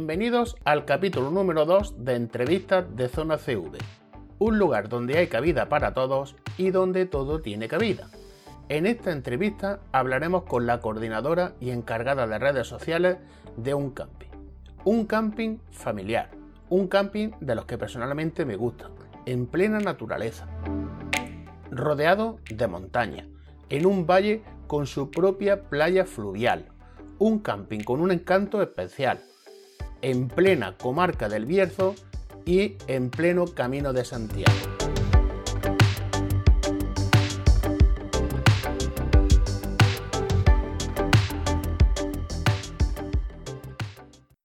[0.00, 3.76] Bienvenidos al capítulo número 2 de Entrevistas de Zona CV,
[4.38, 8.08] un lugar donde hay cabida para todos y donde todo tiene cabida.
[8.70, 13.18] En esta entrevista hablaremos con la coordinadora y encargada de redes sociales
[13.58, 14.30] de un camping.
[14.86, 16.30] Un camping familiar,
[16.70, 18.92] un camping de los que personalmente me gustan,
[19.26, 20.46] en plena naturaleza,
[21.70, 23.28] rodeado de montaña,
[23.68, 26.68] en un valle con su propia playa fluvial,
[27.18, 29.20] un camping con un encanto especial,
[30.02, 31.94] en plena comarca del Bierzo
[32.44, 34.56] y en pleno camino de Santiago.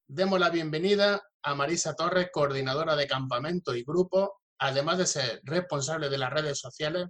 [0.07, 6.09] Demos la bienvenida a Marisa Torres, coordinadora de campamento y grupo, además de ser responsable
[6.09, 7.07] de las redes sociales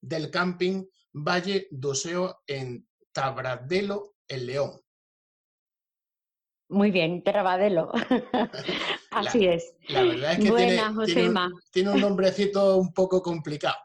[0.00, 4.80] del camping Valle Doseo en Tabradelo, el León.
[6.72, 7.92] Muy bien, Trabadelo.
[9.10, 9.74] Así es.
[9.88, 10.80] La verdad es que tiene,
[11.70, 13.76] tiene, un, nombrecito un poco complicado.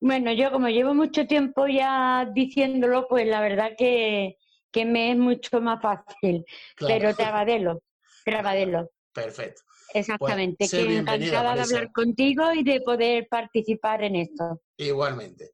[0.00, 4.38] Bueno, yo como llevo mucho tiempo ya diciéndolo, pues la verdad que,
[4.74, 6.46] me es mucho más fácil.
[6.78, 7.82] Pero Trabadelo,
[8.24, 8.90] Trabadelo.
[9.12, 9.60] Perfecto.
[9.92, 14.62] Exactamente, pues, que encantada de hablar contigo y de poder participar en esto.
[14.78, 15.50] Igualmente.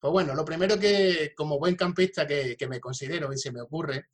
[0.00, 3.60] Pues bueno, lo primero que, como buen campista que, que me considero y se me
[3.60, 4.06] ocurre,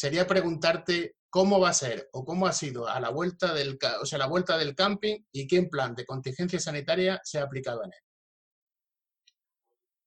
[0.00, 4.06] sería preguntarte cómo va a ser o cómo ha sido a la vuelta del, o
[4.06, 7.92] sea, la vuelta del camping y qué plan de contingencia sanitaria se ha aplicado en
[7.92, 8.00] él.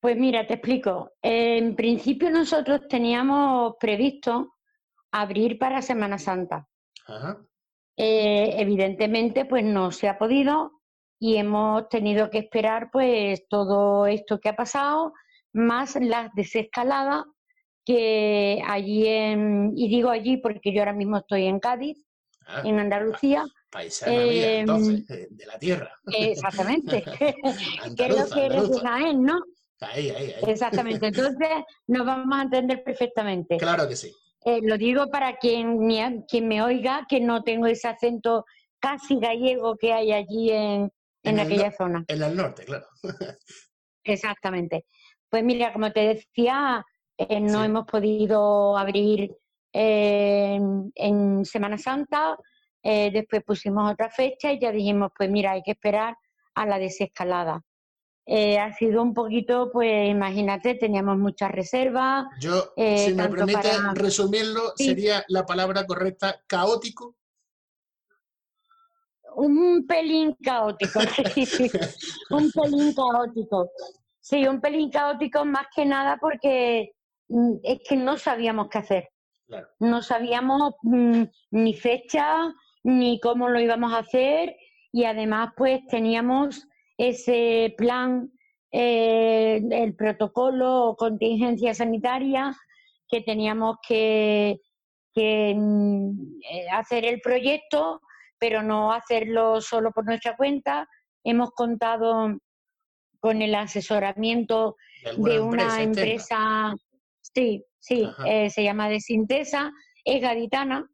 [0.02, 1.12] Pues mira, te explico.
[1.22, 4.56] En principio nosotros teníamos previsto
[5.12, 6.68] abrir para Semana Santa.
[7.96, 10.82] Eh, evidentemente, pues no se ha podido
[11.20, 15.14] y hemos tenido que esperar pues todo esto que ha pasado,
[15.54, 17.26] más las desescaladas
[17.86, 22.06] que allí en, y digo allí porque yo ahora mismo estoy en Cádiz,
[22.48, 23.46] ah, en Andalucía.
[23.70, 25.92] Paisana eh, entonces, de la tierra.
[26.06, 27.04] Exactamente.
[27.98, 29.42] Creo que eres de Jaén, ¿no?
[29.82, 30.52] Ahí, ahí, ahí.
[30.52, 31.08] Exactamente.
[31.08, 31.50] Entonces
[31.88, 33.58] nos vamos a entender perfectamente.
[33.58, 34.12] Claro que sí.
[34.46, 38.46] Eh, lo digo para quien me, quien me oiga, que no tengo ese acento
[38.80, 40.92] casi gallego que hay allí en,
[41.24, 42.04] en, aquella zona.
[42.08, 42.86] En el norte, claro.
[44.04, 44.86] Exactamente.
[45.30, 46.86] Pues mira, como te decía,
[47.18, 49.36] eh, no hemos podido abrir
[49.72, 50.60] eh,
[50.96, 52.38] en Semana Santa,
[52.82, 56.18] eh, después pusimos otra fecha y ya dijimos, pues mira, hay que esperar
[56.56, 57.64] a la desescalada.
[58.28, 62.26] ha sido un poquito, pues imagínate, teníamos muchas reservas.
[62.40, 67.16] Yo, si me permite resumirlo, sería la palabra correcta, caótico.
[69.36, 71.00] Un pelín caótico,
[72.30, 73.72] un pelín caótico.
[74.22, 76.94] Sí, un pelín caótico más que nada porque
[77.64, 79.10] es que no sabíamos qué hacer.
[79.80, 82.54] No sabíamos mm, ni fecha,
[82.84, 84.56] ni cómo lo íbamos a hacer
[84.92, 86.68] y además pues teníamos
[86.98, 88.32] ese plan,
[88.72, 92.56] eh, el protocolo o contingencia sanitaria
[93.08, 94.60] que teníamos que,
[95.16, 96.10] mm,
[96.50, 98.02] eh, hacer el proyecto,
[98.40, 100.88] pero no hacerlo solo por nuestra cuenta.
[101.24, 102.38] Hemos contado
[103.20, 104.76] con el asesoramiento
[105.18, 106.76] de, una empresa
[107.34, 109.72] Sí, sí, eh, se llama Desintesa,
[110.06, 110.90] es gaditana,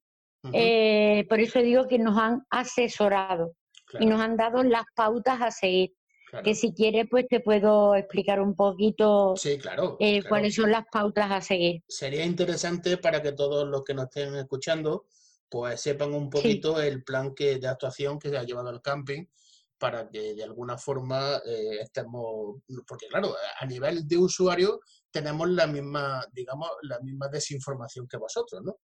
[0.54, 3.56] eh, por eso digo que nos han asesorado
[4.00, 5.94] y nos han dado las pautas a seguir.
[6.44, 10.86] Que si quieres, pues te puedo explicar un poquito sí, claro, eh, cuáles son las
[10.92, 11.82] pautas a seguir.
[11.88, 15.06] Sería interesante para que todos los que nos estén escuchando,
[15.50, 19.26] pues sepan un poquito el plan que, de actuación que se ha llevado al camping
[19.80, 21.42] para que de alguna forma
[21.82, 28.18] estemos, porque claro, a nivel de usuario tenemos la misma, digamos, la misma desinformación que
[28.18, 28.76] vosotros, ¿no?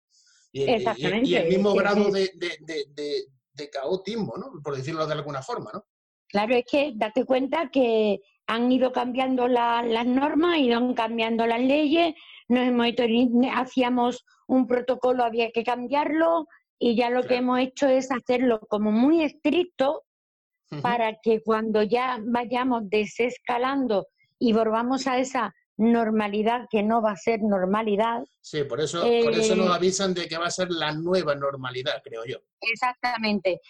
[0.52, 4.62] Y, y, el mismo grado de, de, de, caotismo, ¿no?
[4.62, 5.85] Por decirlo de alguna forma, ¿no?
[6.29, 12.14] Claro, es que date cuenta que han ido cambiando las normas, ido cambiando las leyes,
[12.49, 13.05] nos hemos hecho,
[13.52, 16.47] hacíamos un protocolo, había que cambiarlo,
[16.79, 20.02] y ya lo que hemos hecho es hacerlo como muy estricto
[20.82, 24.06] para que cuando ya vayamos desescalando
[24.38, 28.23] y volvamos a esa normalidad que no va a ser normalidad.
[28.41, 31.35] Sí, por eso, por eso nos eh, avisan de que va a ser la nueva
[31.35, 32.38] normalidad, creo yo.
[32.61, 33.61] Exactamente.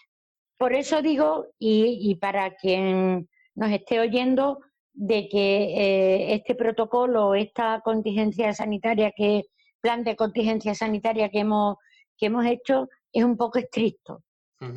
[0.58, 4.60] Por eso digo, y, para quien nos esté oyendo,
[4.92, 9.42] de que eh, este protocolo, esta contingencia sanitaria, que
[9.80, 11.76] plan de contingencia sanitaria que hemos,
[12.16, 14.22] que hemos hecho, es un poco estricto.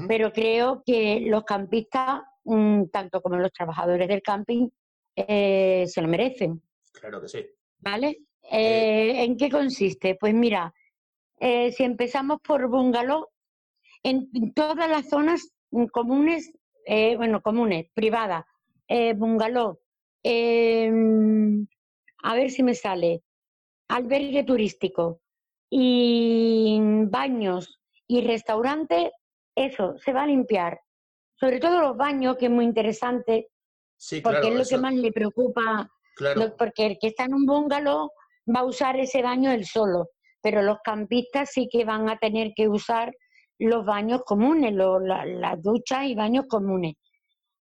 [0.08, 4.70] Pero creo que los campistas, mm, tanto como los trabajadores del camping,
[5.16, 6.62] eh, se lo merecen.
[6.92, 7.46] Claro que sí.
[7.80, 8.18] ¿Vale?
[8.52, 10.16] Eh, ¿En qué consiste?
[10.16, 10.74] Pues mira,
[11.40, 13.28] eh, si empezamos por bungalow,
[14.04, 15.54] en todas las zonas
[15.92, 16.52] comunes,
[16.86, 18.46] eh, bueno, comunes, privadas,
[18.88, 19.80] eh, bungalow,
[22.24, 23.22] a ver si me sale,
[23.88, 25.22] albergue turístico
[25.70, 29.12] y baños y restaurantes,
[29.58, 30.80] eso se va a limpiar.
[31.36, 33.50] Sobre todo los baños, que es muy interesante,
[34.24, 35.90] porque es lo que más le preocupa,
[36.58, 38.12] porque el que está en un bungalow
[38.56, 40.10] va a usar ese baño él solo,
[40.42, 43.14] pero los campistas sí que van a tener que usar
[43.60, 46.94] los baños comunes, las duchas y baños comunes.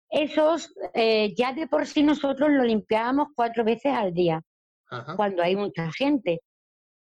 [0.10, 4.42] Esos eh, ya de por sí nosotros lo limpiábamos cuatro veces al día,
[5.16, 6.42] cuando hay mucha gente,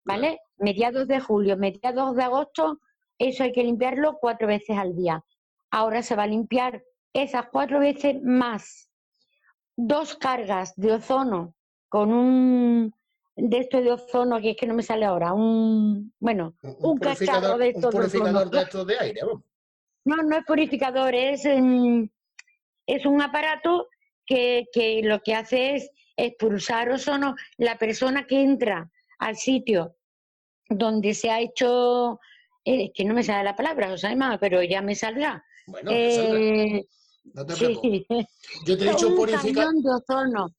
[0.04, 0.38] ¿vale?
[0.58, 2.78] Mediados de julio, mediados de agosto,
[3.20, 5.24] eso hay que limpiarlo cuatro veces al día.
[5.70, 6.82] Ahora se va a limpiar
[7.12, 8.90] esas cuatro veces más
[9.76, 11.54] dos cargas de ozono
[11.88, 12.94] con un
[13.36, 17.56] de esto de ozono, que es que no me sale ahora, un, bueno, un, cacharro
[17.56, 19.20] de estos un purificador de, estos de aire,
[20.04, 23.88] No, no es purificador, es, es un aparato
[24.26, 27.34] que, que lo que hace es expulsar ozono.
[27.56, 29.96] La persona que entra al sitio
[30.68, 32.20] donde se ha hecho,
[32.70, 35.44] eh, que no me sale la palabra, o pero ya me saldrá.
[35.66, 36.86] Bueno, eh,
[37.34, 38.26] no te preocupes.
[38.66, 39.72] Yo te he dicho purificador.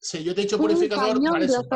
[0.00, 1.66] Sí, yo te he dicho purificador para eso,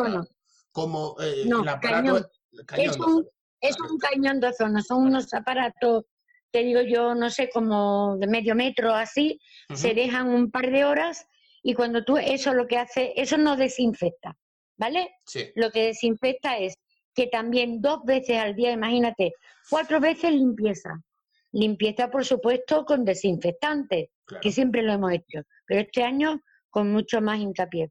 [0.72, 2.28] como eh, el aparato.
[2.66, 2.90] Cañón.
[2.90, 3.26] es, un,
[3.60, 6.04] es un cañón de ozono, son unos aparatos,
[6.50, 9.38] te digo yo, no sé, como de medio metro así,
[9.74, 11.26] se dejan un par de horas
[11.62, 14.36] y cuando tú, eso lo que hace, eso no desinfecta,
[14.78, 15.16] ¿vale?
[15.26, 15.50] Sí.
[15.54, 16.74] Lo que desinfecta es
[17.16, 19.32] que también dos veces al día, imagínate,
[19.70, 21.02] cuatro veces limpieza.
[21.50, 24.10] Limpieza, por supuesto, con desinfectante,
[24.42, 27.90] que siempre lo hemos hecho, pero este año con mucho más hincapié.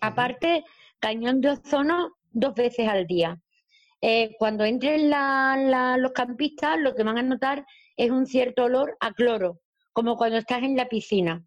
[0.00, 0.64] Aparte,
[0.98, 3.38] cañón de ozono dos veces al día.
[4.00, 9.12] Eh, cuando entren los campistas, lo que van a notar es un cierto olor a
[9.12, 9.60] cloro,
[9.92, 11.44] como cuando estás en la piscina.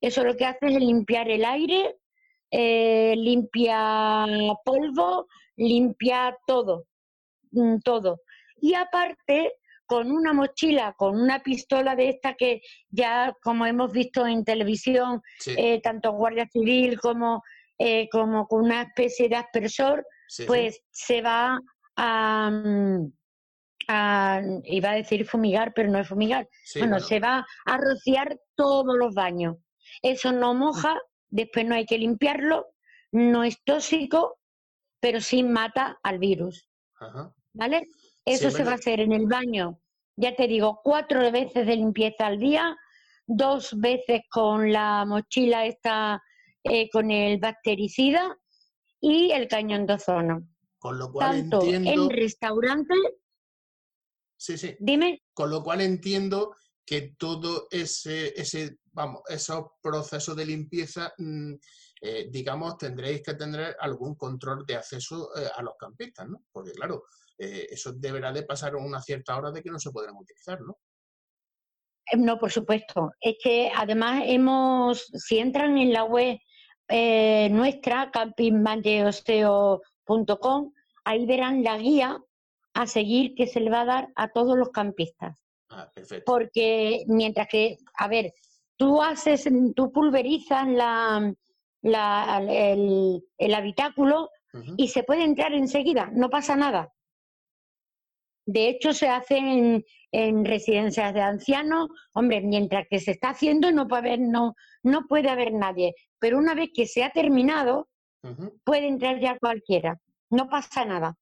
[0.00, 1.96] Eso lo que hace es limpiar el aire,
[2.50, 4.26] eh, limpia
[4.64, 6.86] polvo, limpia todo,
[7.50, 8.22] mm, todo.
[8.60, 9.52] Y aparte,
[9.84, 15.20] con una mochila, con una pistola de esta que ya, como hemos visto en televisión,
[15.46, 17.42] eh, tanto Guardia Civil como
[17.80, 20.04] eh, como con una especie de aspersor,
[20.48, 21.60] pues se va
[21.96, 22.50] a,
[24.64, 29.14] iba a decir fumigar, pero no es fumigar, bueno, se va a rociar todos los
[29.14, 29.58] baños.
[30.02, 30.98] Eso no moja,
[31.30, 32.66] después no hay que limpiarlo,
[33.12, 34.37] no es tóxico,
[35.00, 36.68] pero sí mata al virus.
[37.52, 37.86] ¿Vale?
[38.24, 39.80] Eso se va a hacer en el baño,
[40.16, 42.76] ya te digo, cuatro veces de limpieza al día,
[43.26, 46.22] dos veces con la mochila esta
[46.64, 48.36] eh, con el bactericida
[49.00, 50.48] y el cañón de ozono.
[50.78, 52.04] Con lo cual Tanto entiendo...
[52.04, 52.98] en restaurantes...
[54.36, 54.76] Sí, sí.
[54.78, 55.22] Dime.
[55.32, 56.54] Con lo cual entiendo
[56.84, 61.54] que todo ese, ese vamos, esos procesos de limpieza, mm,
[62.00, 66.44] eh, digamos, tendréis que tener algún control de acceso eh, a los campistas, ¿no?
[66.52, 67.04] Porque claro,
[67.40, 70.76] eso deberá de pasar una cierta hora de que no se podrán utilizar, ¿no?
[72.16, 73.12] No, por supuesto.
[73.20, 76.38] Es que además hemos, si entran en la web
[76.88, 80.72] eh, nuestra, campingmangeoseo.com,
[81.04, 82.18] ahí verán la guía
[82.74, 85.36] a seguir que se le va a dar a todos los campistas.
[85.68, 86.32] Ah, perfecto.
[86.32, 88.32] Porque mientras que, a ver,
[88.76, 89.46] tú haces,
[89.76, 91.30] tú pulverizas la,
[91.82, 94.30] el, habitáculo
[94.76, 96.92] y se puede entrar enseguida, no pasa nada.
[98.46, 101.88] De hecho, se hace en, en, residencias de ancianos.
[102.14, 105.94] Hombre, mientras que se está haciendo no puede haber, no, no puede haber nadie.
[106.18, 107.88] Pero una vez que se ha terminado,
[108.64, 110.00] puede entrar ya cualquiera.
[110.30, 111.14] No pasa nada.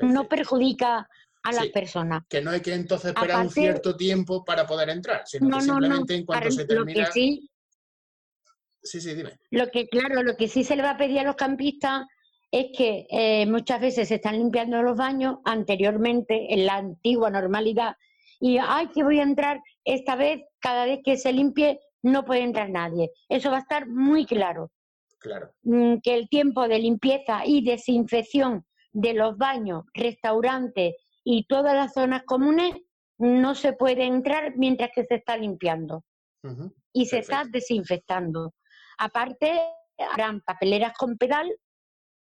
[0.00, 1.08] No perjudica
[1.44, 2.22] a las personas.
[2.28, 6.14] Que no hay que entonces esperar un cierto tiempo para poder entrar, sino que simplemente
[6.14, 7.06] en cuanto se termina.
[7.12, 7.50] sí,
[8.84, 9.38] sí, sí, dime.
[9.50, 12.06] Lo que, claro, lo que sí se le va a pedir a los campistas
[12.50, 17.96] es que eh, muchas veces se están limpiando los baños anteriormente en la antigua normalidad
[18.38, 22.42] y ay que voy a entrar esta vez cada vez que se limpie no puede
[22.42, 24.70] entrar nadie eso va a estar muy claro.
[25.18, 25.50] Claro.
[25.62, 31.94] Mm, que el tiempo de limpieza y desinfección de los baños restaurantes y todas las
[31.94, 32.74] zonas comunes
[33.18, 36.04] no se puede entrar mientras que se está limpiando.
[36.92, 38.52] Y se está desinfectando
[38.98, 39.60] aparte
[39.98, 41.50] habrán papeleras con pedal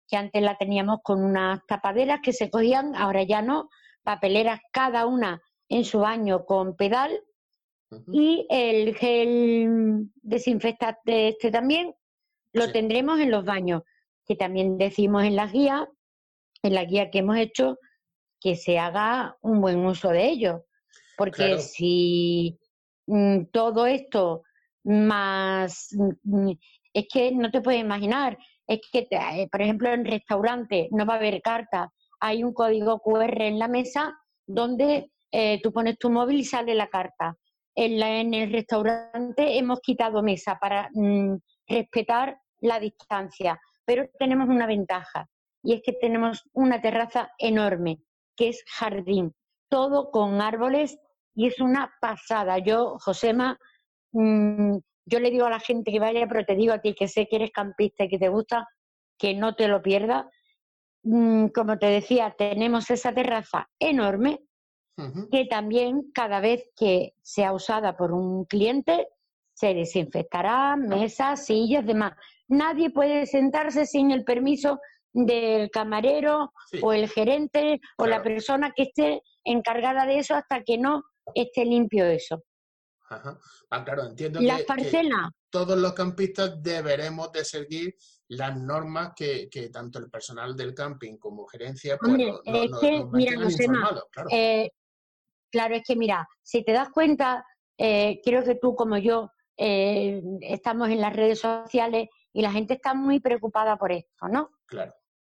[0.07, 3.69] que antes la teníamos con unas tapaderas que se cogían, ahora ya no,
[4.03, 7.23] papeleras cada una en su baño con pedal
[8.11, 11.93] y el gel desinfectante este también
[12.53, 13.83] lo tendremos en los baños,
[14.25, 15.87] que también decimos en las guías,
[16.63, 17.77] en la guía que hemos hecho,
[18.41, 20.61] que se haga un buen uso de ellos,
[21.17, 22.59] Porque si
[23.07, 24.43] mm, todo esto
[24.83, 25.89] más,
[26.23, 26.51] mm,
[26.93, 31.15] es que no te puedes imaginar, es que, eh, por ejemplo, en restaurante no va
[31.15, 36.09] a haber carta, hay un código QR en la mesa donde eh, tú pones tu
[36.09, 37.37] móvil y sale la carta.
[37.73, 44.49] En, la, en el restaurante hemos quitado mesa para mm, respetar la distancia, pero tenemos
[44.49, 45.27] una ventaja
[45.63, 47.99] y es que tenemos una terraza enorme,
[48.35, 49.33] que es jardín,
[49.69, 50.97] todo con árboles
[51.33, 52.57] y es una pasada.
[52.59, 53.57] Yo, Josema,
[54.11, 57.07] mm, yo le digo a la gente que vaya, pero te digo a ti que
[57.07, 58.67] sé que eres campista y que te gusta,
[59.17, 60.25] que no te lo pierdas.
[61.03, 64.39] Mm, como te decía, tenemos esa terraza enorme
[65.31, 69.07] que también cada vez que sea usada por un cliente
[69.53, 72.13] se desinfectará, mesas, sillas, demás.
[72.47, 74.79] Nadie puede sentarse sin el permiso
[75.13, 76.51] del camarero
[76.81, 81.03] o el gerente o la persona que esté encargada de eso hasta que no
[81.33, 82.43] esté limpio eso.
[83.11, 83.37] Ajá.
[83.69, 84.65] Ah, claro, entiendo que,
[85.49, 87.95] todos los campistas deberemos de seguir
[88.29, 92.13] las normas que, tanto el personal del camping como gerencia pues,
[92.45, 93.33] es que, mira,
[94.11, 94.29] claro.
[94.31, 94.71] Eh,
[95.51, 97.45] claro, es que mira, si te das cuenta,
[97.77, 102.75] eh, creo que tú como yo eh, estamos en las redes sociales y la gente
[102.75, 104.51] está muy preocupada por esto, ¿no?
[104.67, 104.93] Claro.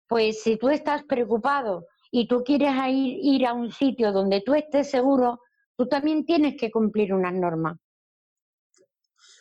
[0.06, 4.54] Pues si tú estás preocupado y tú quieres ir, ir a un sitio donde tú
[4.54, 5.40] estés seguro,
[5.76, 7.76] tú también tienes que cumplir unas normas.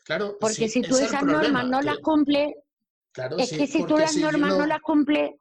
[0.04, 2.54] Claro, porque si tú esas normas no las cumples,
[3.14, 4.66] claro, es que si tú las normas no...
[4.66, 5.32] las cumples,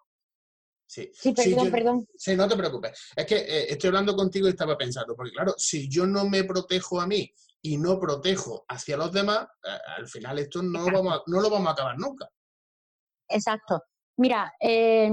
[0.92, 2.06] Sí, sí perdón, perdón.
[2.18, 3.12] Sí, no te preocupes.
[3.16, 6.44] Es que eh, estoy hablando contigo y estaba pensando, porque claro, si yo no me
[6.44, 7.32] protejo a mí
[7.62, 11.68] y no protejo hacia los demás, eh, al final esto no, vamos no lo vamos
[11.68, 12.28] a acabar nunca.
[13.26, 13.82] Exacto.
[14.18, 15.10] Mira, eh,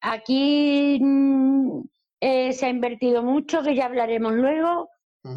[0.00, 1.82] aquí mm,
[2.18, 4.88] se ha invertido mucho, que ya hablaremos luego,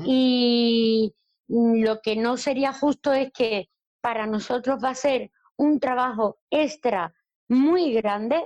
[0.05, 1.13] y
[1.47, 3.69] lo que no sería justo es que
[4.01, 7.13] para nosotros va a ser un trabajo extra
[7.49, 8.45] muy grande,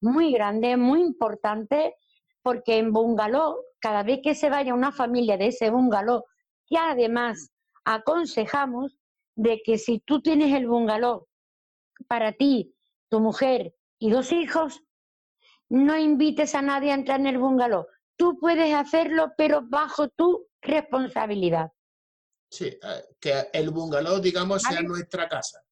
[0.00, 1.96] muy grande, muy importante,
[2.42, 6.24] porque en bungalow, cada vez que se vaya una familia de ese bungalow,
[6.68, 7.50] y además
[7.84, 8.96] aconsejamos
[9.36, 11.26] de que si tú tienes el bungalow
[12.08, 12.74] para ti,
[13.08, 14.82] tu mujer y dos hijos,
[15.68, 17.86] no invites a nadie a entrar en el bungalow.
[18.16, 21.70] Tú puedes hacerlo, pero bajo tu responsabilidad.
[22.50, 25.62] Sí, eh, que el bungalow, digamos, sea nuestra casa.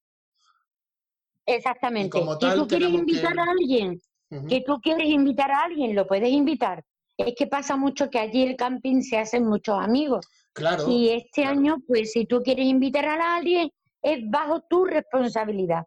[1.46, 2.18] Exactamente.
[2.18, 4.00] Y, tú quieres invitar a alguien,
[4.48, 6.84] que tú quieres invitar a alguien, lo puedes invitar.
[7.16, 10.26] Es que pasa mucho que allí el camping se hacen muchos amigos.
[10.52, 10.88] Claro.
[10.88, 13.70] Y este año, pues si tú quieres invitar a alguien,
[14.02, 15.86] es bajo tu responsabilidad.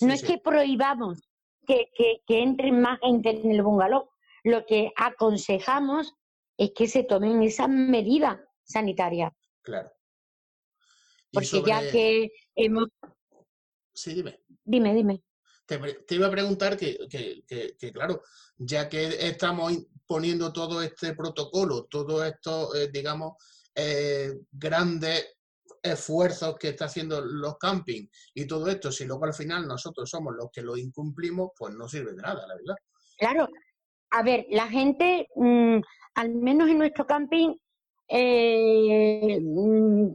[0.00, 1.20] no es que prohibamos
[1.66, 4.08] que, que, que entren más gente en el bungalow.
[4.42, 6.14] Lo que aconsejamos
[6.58, 9.32] es que se tomen esas medidas sanitarias.
[9.62, 9.90] Claro.
[11.32, 12.88] Porque ya que hemos...
[13.94, 14.40] Sí, dime.
[14.64, 15.22] Dime, dime.
[15.66, 16.98] Te, iba a preguntar que,
[17.92, 18.22] claro,
[18.56, 19.72] ya que estamos
[20.06, 23.34] poniendo todo este protocolo, todos estos, eh, digamos,
[23.74, 25.36] eh, grandes
[25.82, 30.34] esfuerzos que está haciendo los campings y todo esto, si luego al final nosotros somos
[30.34, 32.76] los que lo incumplimos, pues no sirve de nada, la verdad.
[33.18, 33.48] Claro,
[34.10, 35.78] a ver, la gente, mm,
[36.14, 37.54] al menos en nuestro camping,
[38.08, 40.08] eh, mm,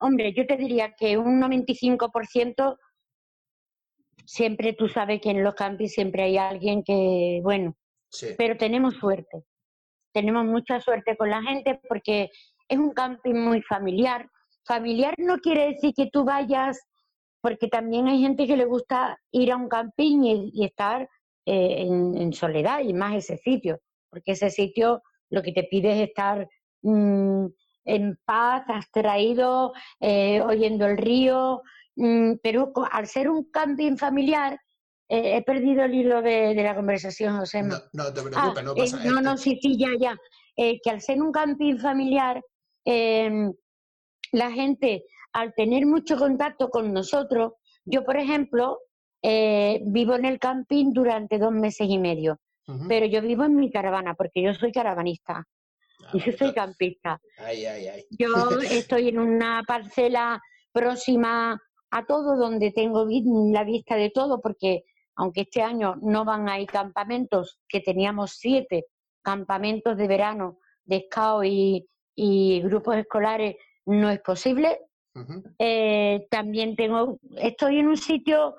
[0.00, 2.78] hombre, yo te diría que un 95%
[4.24, 7.76] siempre tú sabes que en los campings siempre hay alguien que, bueno,
[8.36, 9.44] pero tenemos suerte.
[10.12, 12.30] Tenemos mucha suerte con la gente porque
[12.68, 14.28] es un camping muy familiar.
[14.64, 16.78] Familiar no quiere decir que tú vayas,
[17.40, 21.08] porque también hay gente que le gusta ir a un camping y estar
[21.50, 26.08] eh, en, soledad y más ese sitio, porque ese sitio lo que te pide es
[26.08, 26.46] estar
[26.82, 27.46] mm,
[27.86, 31.62] en paz, abstraído, eh, oyendo el río,
[31.96, 34.60] mm, pero al ser un camping familiar,
[35.08, 37.62] eh, he perdido el hilo de, la conversación, José.
[37.62, 39.10] No, no te preocupes, no pasa nada.
[39.10, 40.18] No, no, sí, sí, ya, ya.
[40.54, 42.42] que al ser un camping familiar,
[42.84, 43.54] em,
[44.32, 47.54] la gente, al tener mucho contacto con nosotros,
[47.86, 48.80] yo, por ejemplo,
[49.22, 52.38] eh, vivo en el camping durante dos meses y medio,
[52.86, 55.46] pero yo vivo en mi caravana porque yo soy caravanista.
[56.04, 57.20] Ah, y yo soy campista.
[58.10, 60.40] Yo estoy en una parcela
[60.72, 61.60] próxima
[61.90, 63.06] a todo donde tengo
[63.52, 64.84] la vista de todo porque
[65.16, 68.86] aunque este año no van a ir campamentos, que teníamos siete
[69.22, 73.56] campamentos de verano de scout y, grupos escolares,
[73.86, 74.80] no es posible.
[75.58, 78.54] Eh, también tengo, estoy en un sitio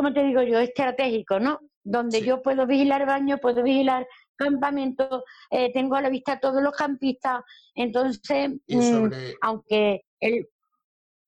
[0.00, 1.60] como te digo yo, estratégico, ¿no?
[1.84, 6.72] Donde yo puedo vigilar baño, puedo vigilar campamentos, eh, tengo a la vista todos los
[6.72, 7.42] campistas,
[7.74, 10.48] entonces, mm, aunque el...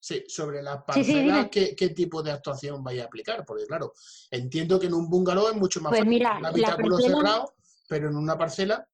[0.01, 3.45] Sí, sobre la parcela, ¿qué, tipo de actuación vais a aplicar?
[3.45, 3.93] Porque claro,
[4.31, 7.53] entiendo que en un bungalow es mucho más pues mira, un habitáculo cerrado,
[7.91, 8.89] pero en una parcela...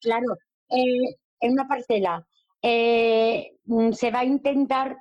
[0.00, 0.36] Claro,
[0.70, 2.26] eh, en una parcela
[2.62, 4.96] eh, mm, se va a intentar,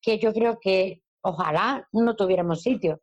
[0.00, 3.00] que yo creo que ojalá no tuviéramos sitio,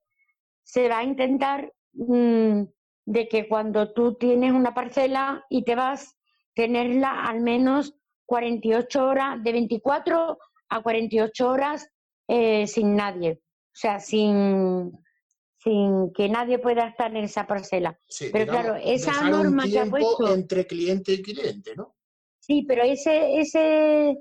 [0.63, 2.63] se va a intentar mm,
[3.05, 6.15] de que cuando tú tienes una parcela y te vas,
[6.53, 7.95] tenerla al menos
[8.25, 10.38] 48 horas, de 24
[10.69, 11.89] a 48 horas
[12.27, 14.91] eh, sin nadie, o sea, sin,
[15.57, 17.99] sin que nadie pueda estar en esa parcela.
[18.31, 20.33] pero claro, esa norma que ha puesto...
[20.33, 21.95] Entre cliente y cliente, ¿no?
[22.39, 24.17] Sí, pero ese, ese,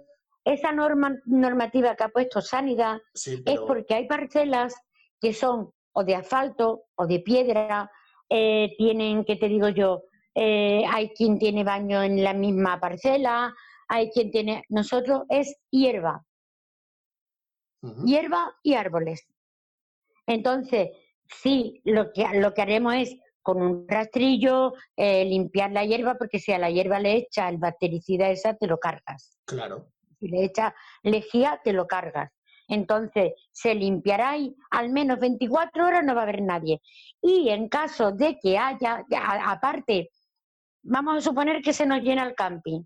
[0.52, 4.74] esa norma normativa que ha puesto Sanidad es porque hay parcelas
[5.20, 7.90] que son o de asfalto o de piedra,
[8.28, 10.04] eh, tienen, ¿qué te digo yo?
[10.34, 13.52] Eh, hay quien tiene baño en la misma parcela,
[13.88, 14.64] hay quien tiene...
[14.68, 16.24] Nosotros es hierba.
[18.04, 19.26] Hierba y árboles.
[20.26, 20.90] Entonces,
[21.26, 26.38] sí, lo que, lo que haremos es con un rastrillo, eh, limpiar la hierba, porque
[26.38, 29.38] si a la hierba le echa el bactericida esa, te lo cargas.
[29.46, 29.88] Claro.
[30.18, 32.30] Si le echa lejía, te lo cargas.
[32.68, 36.82] Entonces, se limpiará y al menos 24 horas no va a haber nadie.
[37.22, 39.04] Y en caso de que haya,
[39.46, 40.10] aparte,
[40.82, 42.82] vamos a suponer que se nos llena el camping,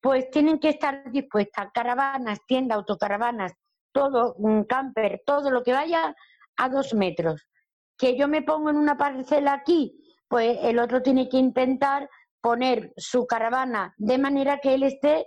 [0.00, 3.52] pues tienen que estar dispuestas caravanas, tiendas, autocaravanas,
[3.92, 6.14] todo, un camper, todo lo que vaya
[6.56, 7.48] a dos metros
[7.96, 12.08] que yo me pongo en una parcela aquí, pues el otro tiene que intentar
[12.40, 15.26] poner su caravana de manera que él esté,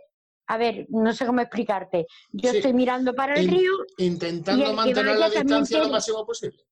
[0.50, 3.72] a ver, no sé cómo explicarte, yo estoy mirando para el río.
[3.98, 6.66] Intentando mantener la distancia lo máximo posible.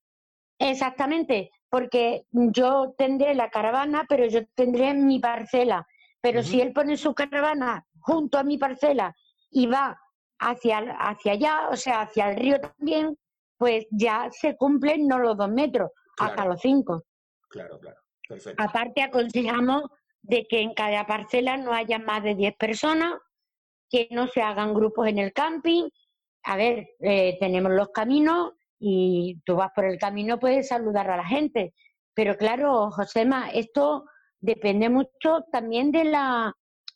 [0.58, 5.88] Exactamente, porque yo tendré la caravana, pero yo tendré mi parcela.
[6.22, 9.16] Pero si él pone su caravana junto a mi parcela
[9.52, 9.96] y va
[10.40, 13.16] hacia, hacia allá, o sea, hacia el río también,
[13.58, 17.04] pues ya se cumplen no los dos metros, hasta los cinco.
[17.48, 17.98] Claro, claro.
[18.28, 18.62] Perfecto.
[18.62, 19.84] Aparte aconsejamos
[20.24, 23.14] de que en cada parcela no haya más de diez personas,
[23.90, 25.90] que no se hagan grupos en el camping.
[26.44, 31.18] A ver, eh, tenemos los caminos y tú vas por el camino, puedes saludar a
[31.18, 31.74] la gente.
[32.14, 34.06] Pero claro, Josema, esto
[34.40, 36.54] depende mucho también de la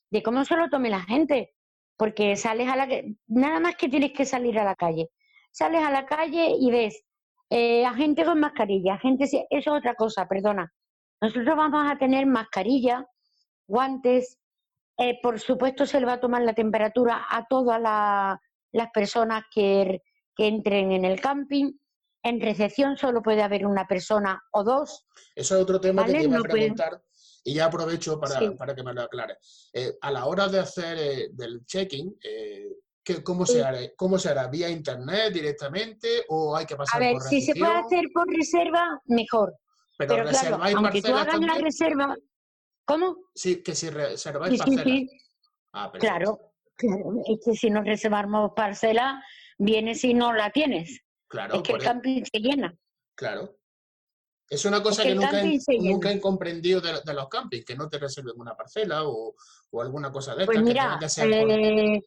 [0.10, 1.54] de cómo se lo tome la gente,
[1.97, 2.88] porque sales a la
[3.27, 5.10] nada más que tienes que salir a la calle
[5.51, 7.04] sales a la calle y ves
[7.49, 10.73] eh, a gente con mascarilla, gente, eso es otra cosa, perdona.
[11.21, 13.06] Nosotros vamos a tener mascarilla,
[13.67, 14.39] guantes,
[15.02, 20.02] eh, por supuesto se le va a tomar la temperatura a todas las personas que,
[20.38, 21.72] entren en el camping.
[22.24, 25.06] En recepción solo puede haber una persona o dos.
[25.36, 27.04] Eso es otro tema que te iba a preguntar.
[27.44, 29.38] Y ya aprovecho para, para que me lo aclare.
[29.72, 32.16] Eh, a la hora de hacer del check-in,
[33.24, 34.48] ¿Cómo se, hará, ¿Cómo se hará?
[34.48, 39.02] ¿Vía internet directamente o hay que pasar a ver, si se puede hacer por reserva,
[39.06, 39.56] mejor.
[39.98, 42.16] Pero, Pero claro, aunque tú hagas la reserva...
[42.86, 43.17] ¿Cómo?
[43.34, 44.86] Sí, que si reserváis sí, parcelas.
[44.86, 45.10] Sí,
[45.74, 46.39] ah, claro,
[46.76, 47.13] claro.
[47.28, 49.24] Es que si no reservamos parcela,
[49.58, 51.02] viene si no la tienes.
[51.28, 51.56] Claro.
[51.56, 52.76] Es que el camping se llena.
[53.15, 53.58] Claro.
[54.50, 57.98] Es una cosa que, nunca, he, nunca he comprendido de, los campings, que no te
[57.98, 59.34] reserven una parcela o,
[59.70, 62.02] o alguna cosa de pues mira, eh,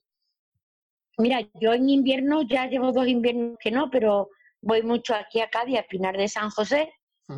[1.17, 5.49] Mira, yo en invierno ya llevo dos inviernos que no, pero voy mucho aquí a
[5.49, 6.93] Cádiz, a Pinar de San José,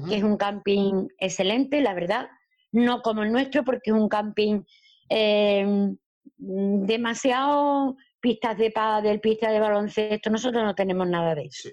[0.08, 2.28] que es un camping excelente, la verdad.
[2.76, 4.62] No como el nuestro, porque es un camping
[5.08, 5.94] eh,
[6.36, 10.30] demasiado pistas de pádel, pistas de baloncesto.
[10.30, 11.70] Nosotros no tenemos nada de eso.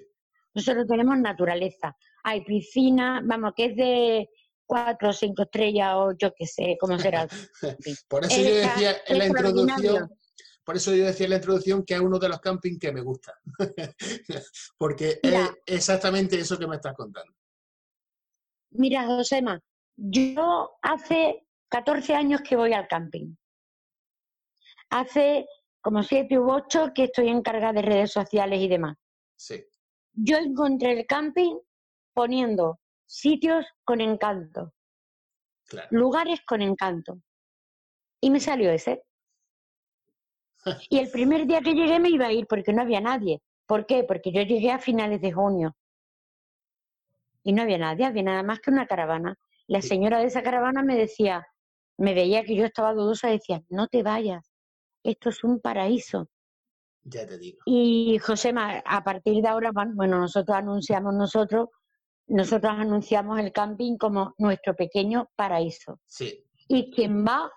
[0.54, 1.96] Nosotros tenemos naturaleza.
[2.22, 4.28] Hay piscina, vamos, que es de
[4.64, 7.28] cuatro o cinco estrellas o yo qué sé, cómo será.
[8.08, 10.08] Por eso yo decía en la introducción
[10.64, 13.02] por eso yo decía en la introducción que es uno de los campings que me
[13.02, 13.38] gusta,
[14.78, 17.32] porque es exactamente eso que me estás contando.
[18.70, 19.60] Mira, Josema,
[19.96, 23.34] yo hace 14 años que voy al camping.
[24.90, 25.46] Hace
[25.80, 28.96] como 7 u 8 que estoy encargada de redes sociales y demás.
[29.36, 29.64] Sí.
[30.12, 31.58] Yo encontré el camping
[32.12, 34.72] poniendo sitios con encanto,
[35.90, 37.20] lugares con encanto.
[38.20, 39.04] Y me salió ese.
[40.88, 43.42] Y el primer día que llegué me iba a ir porque no había nadie.
[43.66, 44.04] ¿Por qué?
[44.04, 45.76] Porque yo llegué a finales de junio.
[47.42, 49.36] Y no había nadie, había nada más que una caravana.
[49.66, 51.46] La señora de esa caravana me decía,
[51.98, 54.50] me veía que yo estaba dudosa, decía, no te vayas,
[55.02, 56.28] esto es un paraíso.
[57.02, 57.58] Ya te digo.
[57.66, 61.68] Y Josema, a partir de ahora, bueno, nosotros anunciamos nosotros,
[62.26, 66.00] nosotros anunciamos el camping como nuestro pequeño paraíso.
[66.06, 66.44] Sí.
[66.68, 67.50] Y quien va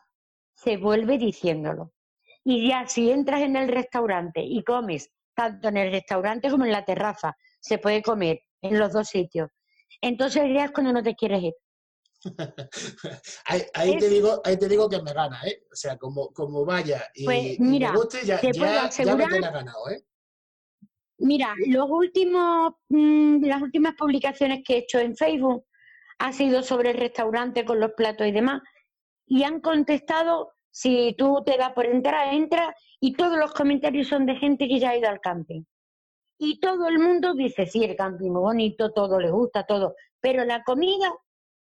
[0.53, 1.93] se vuelve diciéndolo.
[2.43, 6.71] Y ya si entras en el restaurante y comes, tanto en el restaurante como en
[6.71, 9.49] la terraza, se puede comer en los dos sitios.
[10.01, 11.53] Entonces ya es cuando no te quieres ir.
[13.73, 15.63] ahí, te digo, ahí te digo que me gana, ¿eh?
[15.71, 20.03] O sea, como, como vaya y, pues me guste, ya, ya, me tiene ganado, ¿eh?
[21.19, 25.65] Mira, los últimos, mm, las últimas publicaciones que he hecho en Facebook
[26.19, 28.61] ha sido sobre el restaurante con los platos y demás.
[29.25, 34.25] Y han contestado, si tú te das por entrar, entra, y todos los comentarios son
[34.25, 35.63] de gente que ya ha ido al camping.
[36.39, 39.95] Y todo el mundo dice, sí, el camping muy bonito, todo le gusta, todo.
[40.21, 41.11] Pero la comida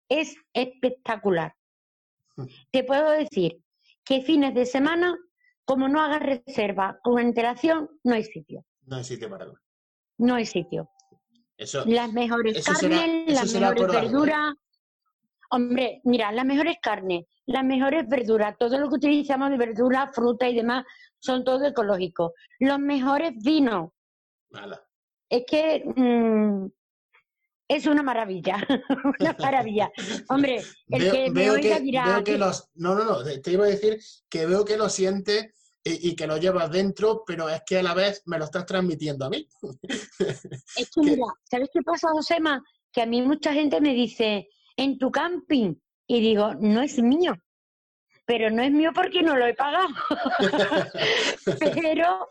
[0.10, 1.56] es espectacular.
[2.36, 2.46] Hmm.
[2.72, 3.62] Te puedo decir
[4.04, 5.16] que fines de semana,
[5.66, 8.66] como no hagas reserva con antelación, no hay sitio.
[8.82, 9.62] No hay sitio para comer.
[10.18, 10.90] No hay sitio.
[11.58, 14.56] las mejores carnes, las mejores verduras.
[15.52, 20.48] Hombre, mira, las mejores carnes, las mejores verduras, todo lo que utilizamos de verdura, fruta
[20.48, 20.86] y demás,
[21.20, 22.34] son todo ecológicos.
[22.60, 23.92] Los mejores vinos.
[25.30, 26.68] Es que mm,
[27.70, 28.58] es una maravilla,
[29.20, 29.92] una maravilla.
[30.28, 32.22] Hombre, el que me oiga dirá...
[32.26, 35.54] que los, no, no, no, te iba a decir que veo que lo siente
[35.84, 39.26] y, que lo llevas dentro, pero es que a la vez me lo estás transmitiendo
[39.26, 39.48] a mí.
[40.76, 42.62] Es que mira, ¿sabes qué pasa, Josema?
[42.92, 45.76] Que a mí mucha gente me dice, en tu camping,
[46.08, 47.34] y digo, no es mío,
[48.26, 49.90] pero no es mío porque no lo he pagado.
[51.60, 52.30] pero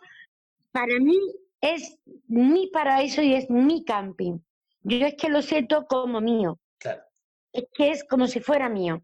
[0.72, 1.18] para mí
[1.60, 1.96] es
[2.26, 4.38] mi paraíso y es mi camping.
[4.82, 6.58] Yo es que lo siento como mío.
[7.52, 9.02] Es que es como si fuera mío.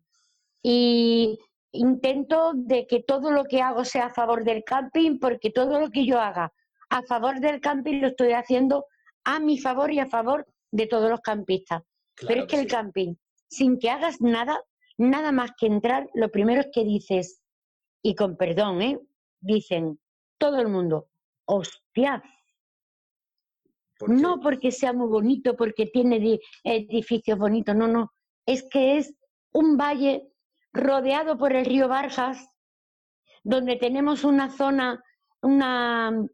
[0.63, 1.39] Y
[1.73, 5.91] intento de que todo lo que hago sea a favor del camping, porque todo lo
[5.91, 6.53] que yo haga
[6.91, 8.87] a favor del camping lo estoy haciendo
[9.25, 11.83] a mi favor y a favor de todos los campistas.
[12.27, 13.15] Pero es que el camping,
[13.49, 14.63] sin que hagas nada,
[14.97, 17.43] nada más que entrar, lo primero es que dices,
[18.03, 19.01] y con perdón, ¿eh?
[19.41, 19.99] dicen
[20.39, 21.09] todo el mundo,
[21.47, 22.23] hostia,
[24.07, 28.13] no porque sea muy bonito, porque tiene edificios bonitos, no, no.
[28.47, 29.15] Es que es
[29.53, 30.29] un valle
[30.73, 32.49] rodeado por el río Barjas,
[33.43, 35.03] donde tenemos una zona,
[35.43, 36.27] una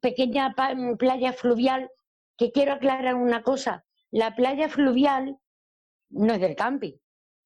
[0.00, 0.54] pequeña
[0.98, 1.88] playa fluvial,
[2.36, 5.36] que quiero aclarar una cosa, la playa fluvial
[6.08, 6.94] no es del camping,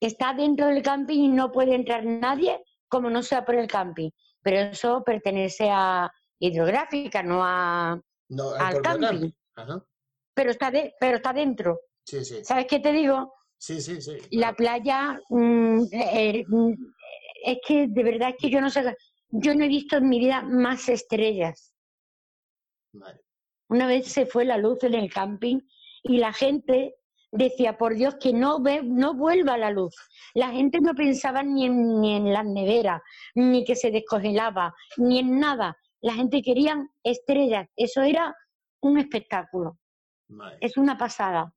[0.00, 4.11] está dentro del camping y no puede entrar nadie como no sea por el camping,
[4.40, 8.00] pero eso pertenece a hidrográfica, no a,
[8.58, 9.30] al camping.
[10.34, 11.80] Pero, está de, pero está dentro.
[12.04, 13.34] ¿Sabes qué te digo?
[13.58, 14.18] Sí, sí, sí.
[14.32, 16.72] La playa, mm, eh, mm,
[17.44, 18.96] es que de verdad es que yo no sé,
[19.30, 21.72] yo no he visto en mi vida más estrellas.
[23.68, 25.60] Una vez se fue la luz en el camping
[26.02, 26.96] y la gente
[27.32, 29.94] decía, por Dios, que no, ve, no vuelva la luz.
[30.34, 33.02] La gente no pensaba ni en, ni en las neveras,
[33.34, 35.76] ni que se descongelaba, ni en nada.
[36.04, 37.66] La gente quería estrellas.
[37.74, 38.36] Eso era
[38.82, 39.78] un espectáculo.
[40.60, 41.50] Es una pasada.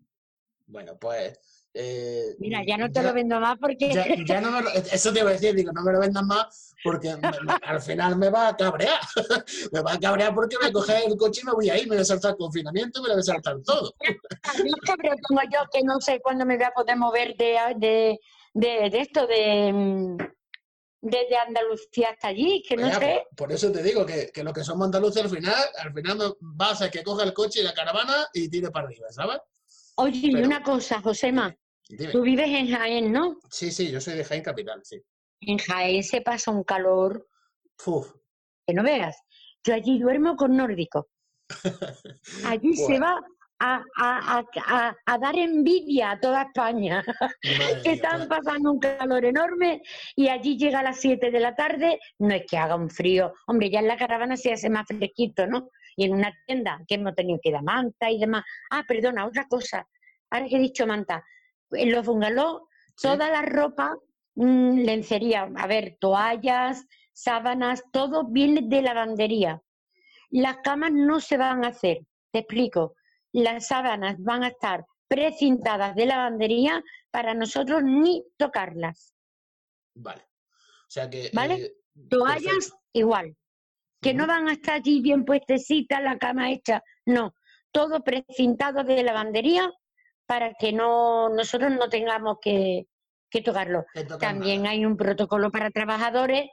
[0.65, 1.67] Bueno, pues...
[1.73, 3.91] Eh, Mira, ya no te lo vendo más porque...
[4.25, 6.73] Ya, no me lo, eso te iba a decir, digo, no me lo vendas más
[6.81, 7.13] porque
[7.61, 9.01] al final me va a cabrear.
[9.73, 11.95] me va a cabrear porque me coge el coche y me voy a ir, me
[11.95, 13.93] voy a saltar el confinamiento, me voy a saltar todo.
[13.99, 18.19] no cabreo tengo yo que no sé cuándo me voy a poder mover de, de,
[18.53, 20.17] de, de esto, de mm,
[21.01, 23.23] desde Andalucía hasta allí, que no sé.
[23.35, 26.81] Por, eso te digo que, que los que somos andaluces al final, al final vas
[26.81, 29.39] a que coja el coche y la caravana y tire para arriba, ¿sabes?
[29.95, 31.55] Oye, y una cosa, Josema,
[32.11, 33.39] tú vives en Jaén, ¿no?
[33.49, 35.01] Sí, sí, yo soy de Jaén Capital, sí.
[35.41, 37.27] En Jaén se pasa un calor
[38.65, 39.17] que no veas.
[39.63, 41.09] Yo allí duermo con nórdico.
[42.45, 43.21] Allí se va
[43.59, 47.03] a, a, a, a, dar envidia a toda España,
[47.83, 49.81] que están pasando un calor enorme
[50.15, 53.33] y allí llega a las 7 de la tarde, no es que haga un frío,
[53.47, 55.69] hombre, ya en la caravana se hace más fresquito, ¿no?
[55.95, 58.43] Y en una tienda que hemos tenido que dar manta y demás.
[58.69, 59.87] Ah, perdona, otra cosa,
[60.29, 61.23] ahora que he dicho manta,
[61.71, 62.61] en los bungalows,
[63.01, 63.95] toda la ropa,
[64.35, 69.61] mmm, lencería, a ver, toallas, sábanas, todo viene de lavandería.
[70.29, 72.96] Las camas no se van a hacer, te explico
[73.43, 79.13] las sábanas van a estar precintadas de lavandería para nosotros ni tocarlas.
[79.95, 80.21] Vale.
[80.21, 81.29] O sea que.
[81.33, 81.55] ¿Vale?
[81.55, 81.73] Eh,
[82.09, 83.35] Toallas igual.
[84.01, 86.83] Que no van a estar allí bien puestecitas, la cama hecha.
[87.05, 87.33] No.
[87.71, 89.71] Todo precintado de lavandería
[90.25, 92.85] para que no nosotros no tengamos que,
[93.43, 93.85] tocarlo.
[94.19, 96.49] También hay un protocolo para trabajadores,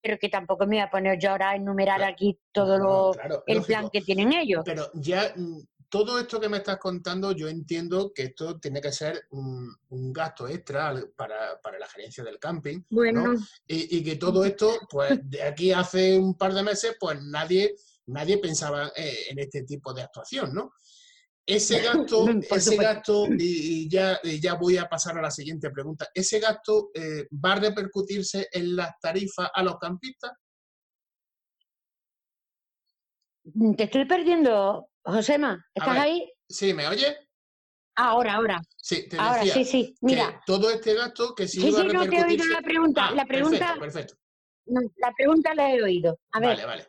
[0.00, 3.12] pero que tampoco me voy a poner yo ahora a enumerar aquí todo lo,
[3.46, 4.62] el plan que tienen ellos.
[4.64, 5.34] Pero ya
[5.88, 9.76] todo esto que me estás contando, yo entiendo que esto tiene que ser un,
[10.12, 12.82] gasto extra para, la gerencia del camping.
[12.90, 13.34] Bueno.
[13.66, 17.74] Y, que todo esto, pues de aquí hace un par de meses, pues nadie,
[18.06, 20.72] nadie pensaba eh, en este tipo de actuación, ¿no?
[21.46, 26.38] Ese gasto, ese gasto, y, ya, ya voy a pasar a la siguiente pregunta, ¿ese
[26.38, 30.32] gasto eh, va a repercutirse en las tarifas a los campistas?
[33.76, 35.64] Te estoy perdiendo, Josema.
[35.74, 36.30] ¿Estás ahí?
[36.48, 37.16] Sí, ¿me oye?
[37.96, 38.62] Ahora, ahora.
[38.76, 39.94] Sí, te ahora, sí, sí.
[40.02, 40.40] Mira.
[40.46, 43.08] todo este gasto que si sí, sí, no te he oído la pregunta.
[43.08, 43.76] Ah, la pregunta.
[43.78, 44.14] Perfecto,
[44.66, 46.20] la pregunta la he oído.
[46.32, 46.50] A ver.
[46.50, 46.88] Vale, vale.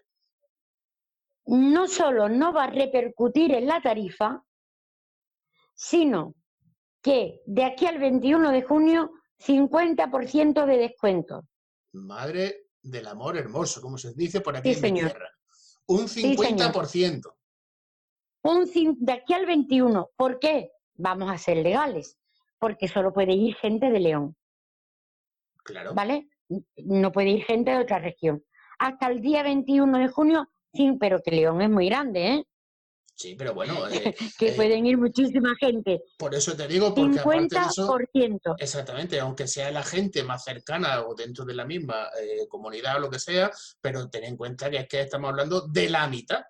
[1.47, 4.43] No solo no va a repercutir en la tarifa,
[5.73, 6.35] sino
[7.01, 11.47] que de aquí al 21 de junio, 50% de descuento.
[11.93, 15.31] Madre del amor hermoso, como se dice por aquí en mi tierra.
[15.87, 17.38] Un 50%.
[18.51, 20.12] Un, de aquí al 21.
[20.15, 20.71] ¿Por qué?
[20.95, 22.17] Vamos a ser legales.
[22.59, 24.35] Porque solo puede ir gente de León.
[25.63, 25.93] Claro.
[25.93, 26.29] ¿Vale?
[26.77, 28.43] No puede ir gente de otra región.
[28.79, 32.43] Hasta el día 21 de junio, sí, pero que León es muy grande, ¿eh?
[33.19, 33.75] Sí, pero bueno.
[33.91, 36.03] Eh, que eh, pueden ir muchísima gente.
[36.17, 38.55] Por eso te digo, porque 50%.
[38.57, 42.99] exactamente, aunque sea la gente más cercana o dentro de la misma eh, comunidad o
[42.99, 46.41] lo que sea, pero ten en cuenta que es que estamos hablando de la mitad.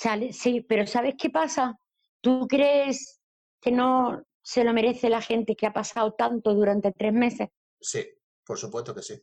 [0.00, 1.78] Sale, sí, pero ¿sabes qué pasa?
[2.22, 3.20] ¿Tú crees
[3.60, 7.48] que no se lo merece la gente que ha pasado tanto durante tres meses?
[7.78, 8.06] Sí,
[8.42, 9.22] por supuesto que sí.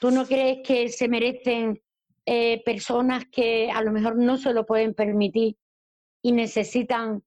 [0.00, 1.82] ¿Tú no crees que se merecen
[2.26, 5.56] eh, personas que a lo mejor no se lo pueden permitir
[6.22, 7.20] y necesitan,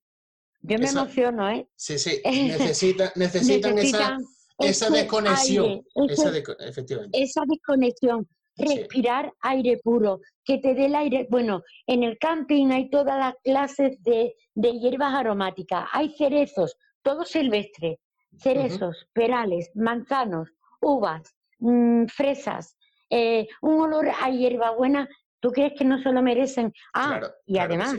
[0.61, 1.67] yo me emociono, ¿eh?
[1.75, 4.17] Sí, sí, necesitan, necesitan, esa,
[4.59, 7.21] esa desconexión, esa, efectivamente.
[7.21, 11.27] esa desconexión, respirar aire puro, que te dé el aire.
[11.29, 17.25] Bueno, en el camping hay todas las clases de, de hierbas aromáticas, hay cerezos, todo
[17.25, 17.99] silvestre,
[18.37, 20.49] cerezos, perales, manzanos,
[20.81, 22.77] uvas, mm, fresas,
[23.09, 25.07] eh, un olor a hierbabuena,
[25.39, 26.71] ¿tú crees que no se lo merecen?
[26.93, 27.95] Ah, y además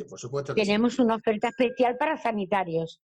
[0.55, 3.01] tenemos una oferta especial para sanitarios.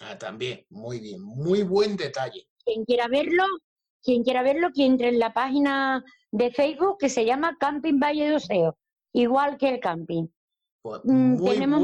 [0.00, 2.46] Ah, también, muy bien, muy buen detalle.
[2.64, 3.44] Quien quiera verlo,
[4.06, 8.28] quien quiera verlo, que entre en la página de Facebook que se llama Camping Valle
[8.28, 8.78] de Oseo,
[9.12, 10.28] igual que el camping.
[10.80, 11.82] Pues mm, tenemos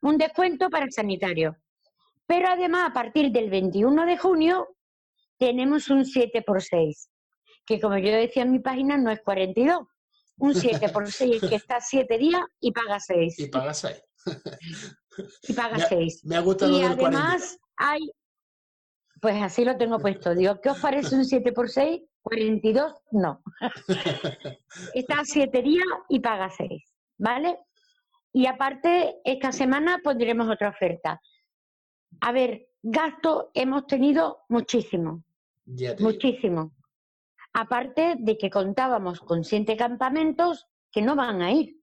[0.00, 1.56] un descuento para el sanitario.
[2.26, 4.68] Pero además, a partir del 21 de junio,
[5.38, 7.10] tenemos un 7 x 6
[7.68, 9.86] que como yo decía en mi página no es 42.
[10.38, 13.38] Un 7 por 6 es que está 7 días y paga 6.
[13.38, 14.02] Y paga 6.
[15.42, 16.24] y paga 6.
[16.24, 18.10] Me ha gustado Y además hay,
[19.20, 20.34] pues así lo tengo puesto.
[20.34, 22.02] Digo, ¿qué os parece un 7 por 6?
[22.22, 23.42] 42, no.
[24.94, 26.82] está 7 días y paga 6,
[27.18, 27.58] ¿vale?
[28.32, 31.20] Y aparte, esta semana pondremos otra oferta.
[32.20, 35.22] A ver, gasto hemos tenido muchísimo.
[35.98, 36.72] muchísimo.
[37.52, 41.80] Aparte de que contábamos con siete campamentos que no van a ir.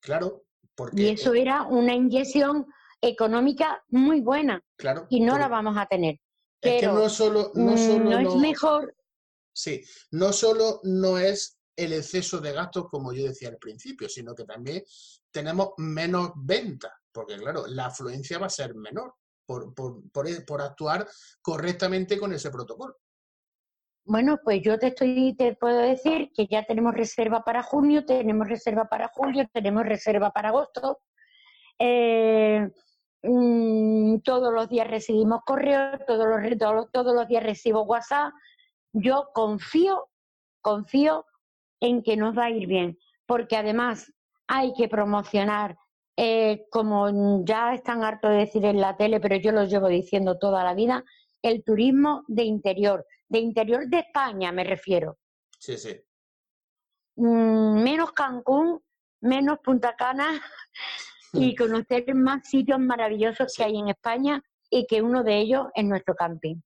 [0.00, 0.42] Claro,
[0.74, 1.02] porque...
[1.02, 2.66] Y eso era una inyección
[3.00, 4.62] económica muy buena.
[4.76, 5.06] Claro.
[5.08, 6.20] Y no la vamos a tener.
[6.60, 8.94] Pero no solo, no, solo es mejor.
[9.52, 14.34] Sí, no solo no es el exceso de gastos, como yo decía al principio, sino
[14.34, 14.82] que también
[15.30, 19.14] tenemos menos ventas, porque claro, la afluencia va a ser menor
[19.44, 21.06] por, por, por actuar
[21.42, 22.96] correctamente con ese protocolo.
[24.04, 28.48] Bueno, pues yo te estoy, te puedo decir que ya tenemos reserva para junio, tenemos
[28.48, 31.00] reserva para julio, tenemos reserva para agosto.
[31.78, 32.70] Eh,
[33.26, 38.32] mm, todos los días recibimos correo, todos los, todos, todos los días recibo WhatsApp.
[38.92, 40.08] Yo confío,
[40.60, 41.26] confío
[41.80, 44.12] en que nos va a ir bien, porque además
[44.46, 45.76] hay que promocionar,
[46.16, 50.38] eh, como ya están hartos de decir en la tele, pero yo lo llevo diciendo
[50.38, 51.04] toda la vida,
[51.42, 55.18] el turismo de interior de interior de España me refiero.
[55.58, 56.00] Sí, sí.
[57.16, 58.82] Mm, menos Cancún,
[59.20, 60.40] menos Punta Cana
[61.38, 65.84] y conocer más sitios maravillosos que hay en España y que uno de ellos es
[65.84, 66.56] nuestro camping.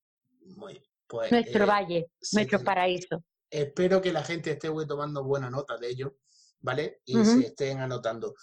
[1.07, 3.25] Pues, nuestro eh, valle, nuestro paraíso.
[3.51, 6.17] Espero que la gente esté tomando buena nota de ello,
[6.61, 7.01] ¿vale?
[7.05, 8.35] Y se estén anotando.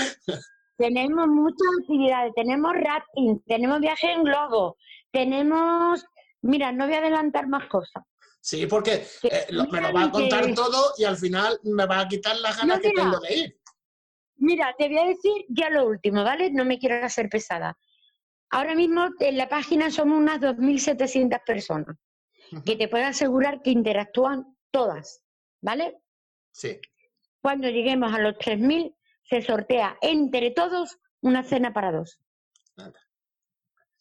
[0.78, 2.34] tenemos muchas actividades.
[2.36, 4.78] Tenemos rafting, tenemos viaje en globo,
[5.12, 6.06] tenemos...
[6.42, 8.04] Mira, no voy a adelantar más cosas.
[8.40, 12.08] Sí, porque eh, me lo va a contar todo y al final me va a
[12.08, 13.60] quitar las ganas que tengo de ir.
[14.38, 16.52] Mira, te voy a decir ya lo último, ¿vale?
[16.52, 17.78] No me quiero hacer pesada.
[18.50, 21.98] Ahora mismo en la página somos unas 2.700 personas,
[22.66, 25.22] que te puedo asegurar que interactúan todas,
[25.62, 25.98] ¿vale?
[26.52, 26.80] Sí.
[27.42, 32.20] Cuando lleguemos a los 3.000, se sortea entre todos una cena para dos.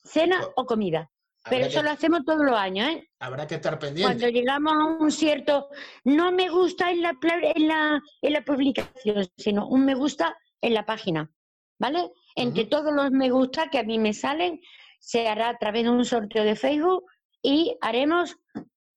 [0.05, 1.11] Cena pues o comida.
[1.49, 3.11] Pero eso lo hacemos todos los años, ¿eh?
[3.21, 4.03] Habrá que estar pendiente.
[4.03, 5.69] Cuando llegamos a un cierto,
[6.05, 10.75] no me gusta en la, en la, en la publicación, sino un me gusta en
[10.75, 11.31] la página,
[11.79, 12.11] ¿vale?
[12.35, 14.61] Entre todos los me gusta que a mí me salen,
[14.99, 17.05] se hará a través de un sorteo de Facebook
[17.43, 18.37] y haremos,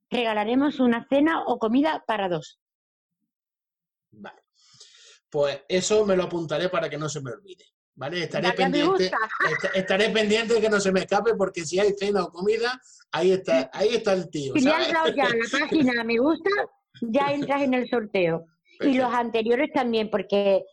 [0.10, 2.60] regalaremos una cena o comida para dos.
[4.12, 4.42] Vale.
[5.30, 7.66] Pues eso me lo apuntaré para que no se me olvide.
[8.00, 8.24] ¿Vale?
[8.24, 9.12] Estaré pendiente,
[9.76, 12.82] estaré pendiente de que no se me escape porque si hay cena o comida,
[13.12, 14.54] ahí está, ahí está el tío.
[14.54, 16.50] Si le has dado ya la página me gusta,
[17.02, 18.46] ya entras en el sorteo.
[18.80, 20.64] Y los anteriores también, porque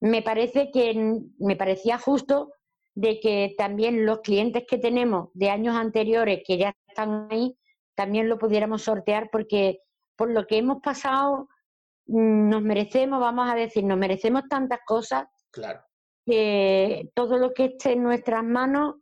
[0.00, 0.94] me parece que
[1.40, 2.52] me parecía justo
[2.94, 7.58] de que también los clientes que tenemos de años anteriores que ya están ahí,
[7.96, 9.80] también lo pudiéramos sortear porque
[10.14, 11.48] por lo que hemos pasado
[12.06, 15.24] mm, nos merecemos, vamos a decir, nos merecemos tantas cosas.
[15.50, 15.85] Claro
[16.26, 18.96] que todo lo que esté en nuestras manos.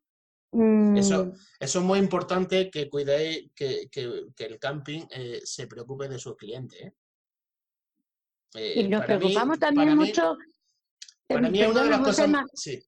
[0.53, 3.89] Mm, eso, eso es muy importante que cuidéis, que,
[4.37, 6.81] el camping eh, se preocupe de sus clientes.
[6.81, 6.93] ¿eh?
[8.77, 10.37] y eh, nos preocupamos también mucho.
[11.27, 12.31] para mí es una de las cosas.
[12.53, 12.81] sí,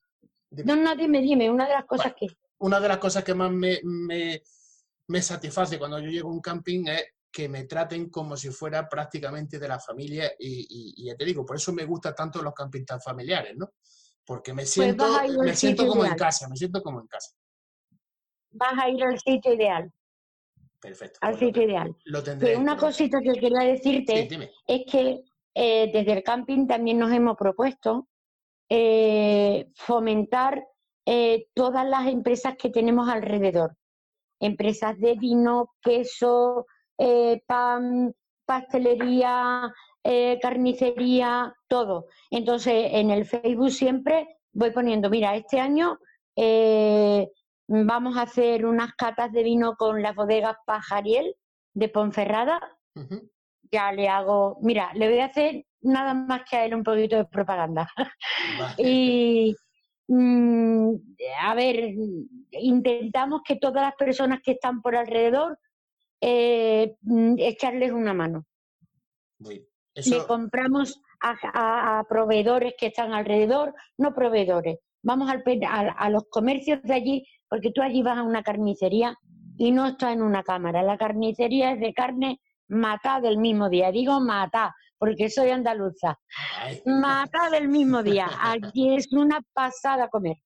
[0.50, 2.26] no, no, dime, dime, una de las cosas que.
[2.58, 6.86] Una de las cosas que más me, me satisface cuando yo llego a un camping
[6.86, 11.24] es que me traten como si fuera prácticamente de la familia y, y, ya te
[11.26, 13.74] digo, por eso me gustan tanto los campings tan familiares, ¿no?
[14.26, 15.06] Porque me pues siento,
[15.42, 17.34] me siento como en casa, me siento como en casa.
[18.50, 19.92] Vas a ir al sitio ideal.
[20.80, 21.18] Perfecto.
[21.22, 21.96] Al pues sitio ideal.
[22.04, 22.56] Lo tendré.
[22.56, 24.28] una cosita que quería decirte
[24.66, 28.08] es que eh, desde el camping también nos hemos propuesto
[28.68, 30.66] eh, fomentar
[31.06, 33.76] eh, todas las empresas que tenemos alrededor.
[34.40, 36.66] Empresas de vino, queso,
[37.46, 39.72] pan, pastelería,
[40.08, 42.06] eh, carnicería, todo.
[42.30, 45.98] Entonces, en el Facebook siempre voy poniendo, mira, este año
[46.36, 47.28] eh,
[47.66, 51.34] vamos a hacer unas catas de vino con las bodegas Pajariel
[51.74, 52.60] de Ponferrada.
[53.72, 57.16] Ya le hago, mira, le voy a hacer nada más que a él un poquito
[57.16, 57.90] de propaganda.
[58.78, 59.56] y
[60.06, 60.94] mm,
[61.42, 61.94] a ver,
[62.52, 65.58] intentamos que todas las personas que están por alrededor
[66.20, 68.46] eh, mm, echarles una mano.
[70.04, 74.78] Le compramos a, proveedores que están alrededor, no proveedores.
[75.02, 79.16] Vamos al, a, los comercios de allí, porque tú allí vas a una carnicería
[79.56, 80.82] y no estás en una cámara.
[80.82, 83.90] La carnicería es de carne mata del mismo día.
[83.90, 86.18] Digo mata, porque soy andaluza.
[86.84, 88.28] Mata del mismo día.
[88.40, 90.36] Allí es una pasada comer.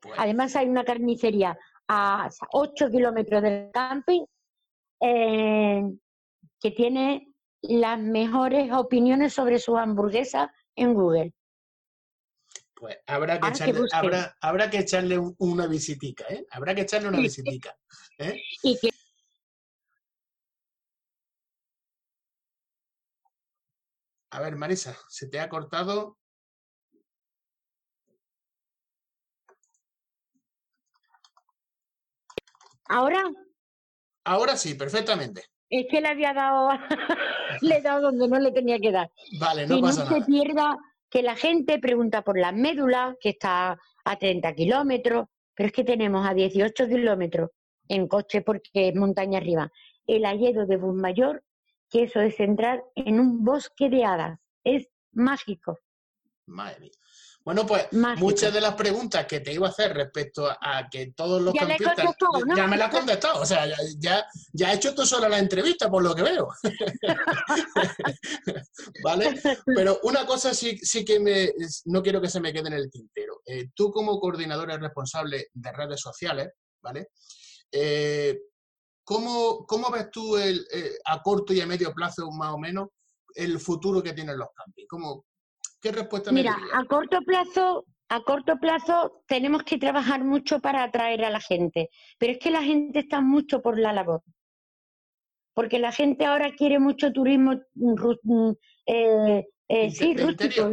[0.00, 4.24] Pues Además hay una carnicería a 8 kilómetros del camping
[5.00, 5.82] eh,
[6.60, 11.34] que tiene las mejores opiniones sobre su hamburguesa en Google.
[12.74, 16.46] Pues habrá que, echarle, habrá, que echarle una visitica, ¿eh?
[16.50, 17.76] Habrá que echarle una visitica.
[18.18, 18.40] ¿eh?
[24.30, 26.18] A ver, Marisa, se te ha cortado.
[32.88, 33.24] ¿Ahora?
[34.24, 35.44] Ahora sí, perfectamente.
[35.70, 36.70] Es que le había dado,
[37.60, 39.10] le he dado donde no le tenía que dar.
[39.38, 40.78] Vale, no pasa no se pierda
[41.10, 45.84] que la gente pregunta por la médula, que está a 30 kilómetros, pero es que
[45.84, 47.50] tenemos a 18 kilómetros
[47.88, 49.70] en coche porque es montaña arriba.
[50.06, 51.42] El Alledo de Mayor,
[51.90, 54.38] que eso es entrar en un bosque de hadas.
[54.64, 55.78] Es mágico.
[56.46, 56.90] Madre mía.
[57.48, 57.88] Bueno, pues
[58.18, 61.60] muchas de las preguntas que te iba a hacer respecto a, que todos los ya
[61.60, 62.14] campistas...
[62.54, 63.66] Ya me las has contestado, o sea,
[63.98, 66.48] ya, ya, hecho tú sola la entrevista, por lo que veo.
[69.02, 69.40] ¿Vale?
[69.64, 71.50] Pero una cosa sí, sí que me,
[71.86, 73.40] no quiero que se me quede en el tintero.
[73.46, 76.50] Eh, tú como coordinadora responsable de redes sociales,
[76.82, 77.08] ¿vale?
[77.72, 78.38] Eh,
[79.02, 82.88] ¿cómo, ves tú el, eh, a corto y a medio plazo más o menos
[83.34, 84.86] el futuro que tienen los campings?
[84.86, 85.24] ¿Cómo,
[85.80, 91.24] ¿Qué respuesta Mira, a corto plazo, a corto plazo tenemos que trabajar mucho para atraer
[91.24, 94.22] a la gente, pero es que la gente está mucho por la labor.
[95.54, 98.50] porque la gente ahora quiere mucho turismo mm,
[98.86, 100.70] eh, eh, sí, rústico,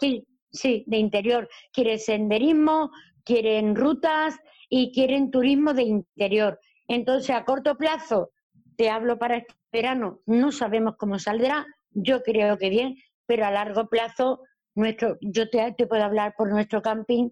[0.00, 1.48] sí, sí, de interior.
[1.72, 2.90] Quiere senderismo,
[3.24, 6.58] quieren rutas y quieren turismo de interior.
[6.86, 8.30] Entonces, a corto plazo,
[8.76, 12.94] te hablo para este verano, no sabemos cómo saldrá, yo creo que bien,
[13.28, 14.42] pero a largo plazo,
[14.74, 17.28] nuestro, yo te, te puedo hablar por nuestro camping,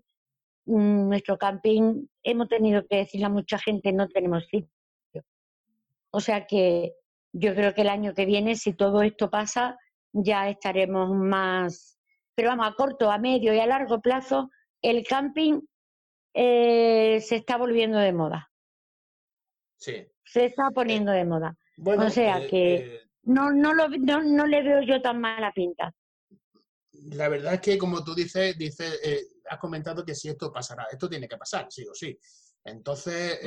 [0.66, 4.70] mm, nuestro camping, hemos tenido que decirle a mucha gente, no tenemos sitio.
[6.10, 6.92] O sea que
[7.32, 9.78] yo creo que el año que viene, si todo esto pasa,
[10.12, 11.98] ya estaremos más,
[12.34, 14.50] pero vamos, a corto, a medio y a largo plazo,
[14.82, 15.60] el camping
[16.34, 18.50] eh, se está volviendo de moda.
[19.78, 20.06] Sí.
[20.24, 21.56] Se está poniendo de moda.
[21.82, 25.92] o sea eh, que eh, no, no, lo, no, le veo yo tan mala pinta.
[27.12, 29.00] La verdad es que, como tú dices, dices
[29.48, 32.16] has comentado que si esto pasará, esto tiene que pasar, sí o sí.
[32.64, 33.38] Entonces,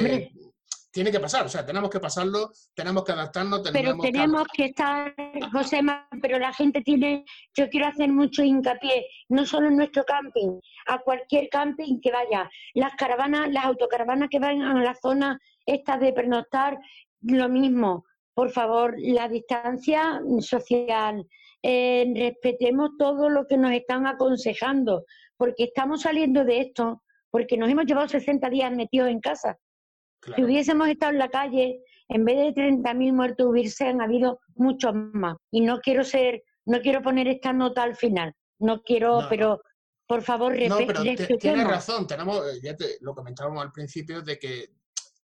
[0.91, 3.61] tiene que pasar, o sea, tenemos que pasarlo, tenemos que adaptarnos.
[3.63, 4.65] Tenemos pero tenemos que...
[4.65, 5.13] estar,
[5.51, 5.81] José,
[6.21, 10.99] pero la gente tiene, yo quiero hacer mucho hincapié, no solo en nuestro camping, a
[10.99, 16.13] cualquier camping que vaya, las caravanas, las autocaravanas que vayan a la zona esta de
[16.13, 16.79] pernoctar,
[17.21, 18.05] lo mismo,
[18.39, 21.27] por favor, la distancia social,
[21.61, 25.03] eh, respetemos todo lo que nos están aconsejando,
[25.35, 29.59] porque estamos saliendo de esto, porque nos hemos llevado 60 días metidos en casa
[30.35, 35.35] si hubiésemos estado en la calle, en vez de 30.000 muertos hubiesen habido muchos más.
[35.51, 38.33] Y no quiero ser, no quiero poner esta nota al final.
[38.59, 39.61] No quiero, pero
[40.07, 42.07] por favor, No, pero tienes razón.
[42.07, 44.69] Tenemos, eh, ya te, lo comentábamos al principio, de que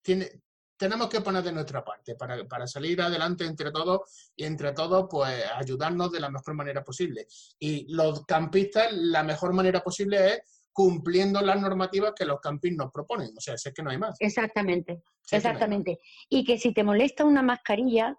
[0.01, 0.29] tiene,
[0.77, 5.07] tenemos que poner de nuestra parte para, para, salir adelante entre todos y entre todos
[5.09, 7.27] pues ayudarnos de la mejor manera posible.
[7.59, 10.41] Y los campistas, la mejor manera posible es
[10.75, 13.29] cumpliendo las normativas que los campings nos proponen.
[13.37, 14.17] O sea, es que no hay más.
[14.19, 15.01] Exactamente,
[15.31, 15.99] exactamente.
[16.27, 18.17] y que si te molesta una mascarilla,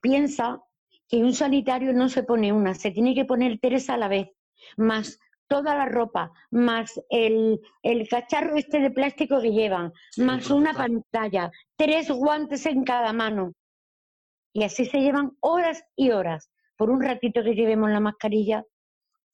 [0.00, 0.60] piensa
[1.08, 4.28] que un sanitario no se pone una, se tiene que poner tres a la vez,
[4.76, 5.18] más
[5.52, 7.60] toda la ropa, más el,
[8.08, 13.52] cacharro este de plástico que llevan, más una pantalla, tres guantes en cada mano.
[14.54, 16.50] Y así se llevan horas y horas.
[16.76, 18.64] Por un ratito que llevemos la mascarilla.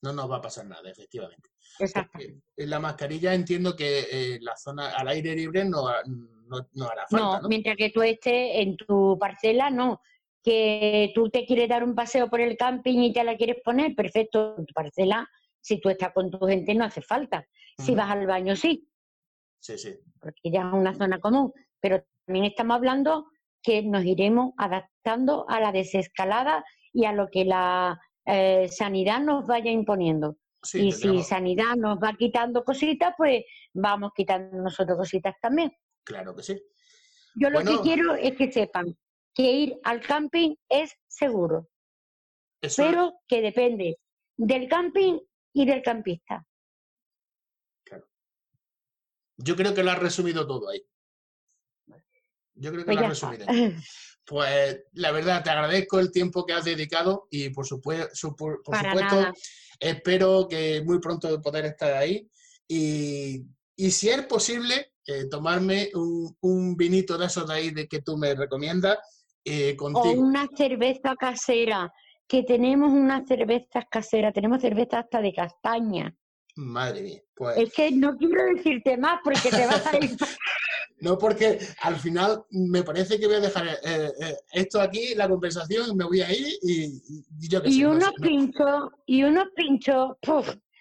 [0.03, 1.49] No nos va a pasar nada, efectivamente.
[1.79, 2.19] Exacto.
[2.57, 5.87] La mascarilla entiendo que eh, la zona al aire libre no,
[6.47, 7.41] no, hará falta.
[7.41, 10.01] No, mientras que tú estés en tu parcela, no.
[10.43, 13.95] Que tú te quieres dar un paseo por el camping y te la quieres poner,
[13.95, 15.29] perfecto, en tu parcela,
[15.61, 17.47] si tú estás con tu gente no hace falta.
[17.79, 18.89] Si vas al baño, sí.
[19.61, 19.95] Sí, sí.
[20.21, 21.53] Porque ya es una zona común.
[21.81, 23.27] Pero también estamos hablando
[23.63, 29.47] que nos iremos adaptando a la desescalada y a lo que la eh, sanidad nos
[29.47, 30.37] vaya imponiendo
[30.75, 35.73] y si Sanidad nos va quitando cositas, pues vamos quitando nosotros cositas también.
[36.05, 36.61] Claro que sí.
[37.37, 38.97] Yo lo que quiero es que sepan
[39.35, 41.69] que ir al camping es seguro,
[42.77, 43.99] pero que depende
[44.37, 45.21] del camping
[45.59, 46.47] y del campista.
[47.85, 48.09] Claro.
[49.37, 50.83] Yo creo que lo has resumido todo ahí.
[52.55, 53.47] Yo creo que pues lo has resumido.
[54.25, 59.33] Pues la verdad, te agradezco el tiempo que has dedicado y por, supuesto, por, supuesto
[59.81, 62.29] espero que muy pronto poder estar ahí
[62.69, 63.43] y,
[63.91, 68.35] si es posible, eh, tomarme un, vinito de esos de ahí de que tú me
[68.35, 68.99] recomiendas
[69.43, 70.21] eh, contigo.
[70.21, 71.91] O una cerveza casera,
[72.29, 76.15] que tenemos unas cervezas caseras, tenemos cerveza hasta de castaña.
[76.57, 77.57] Madre mía, pues...
[77.57, 80.17] Es que no quiero decirte más porque te vas a ir...
[81.01, 85.29] No, porque al final me parece que voy a dejar eh, eh, esto aquí, la
[85.29, 90.17] conversación, me voy a ir y, yo que y unos pinchos, y unos pinchos,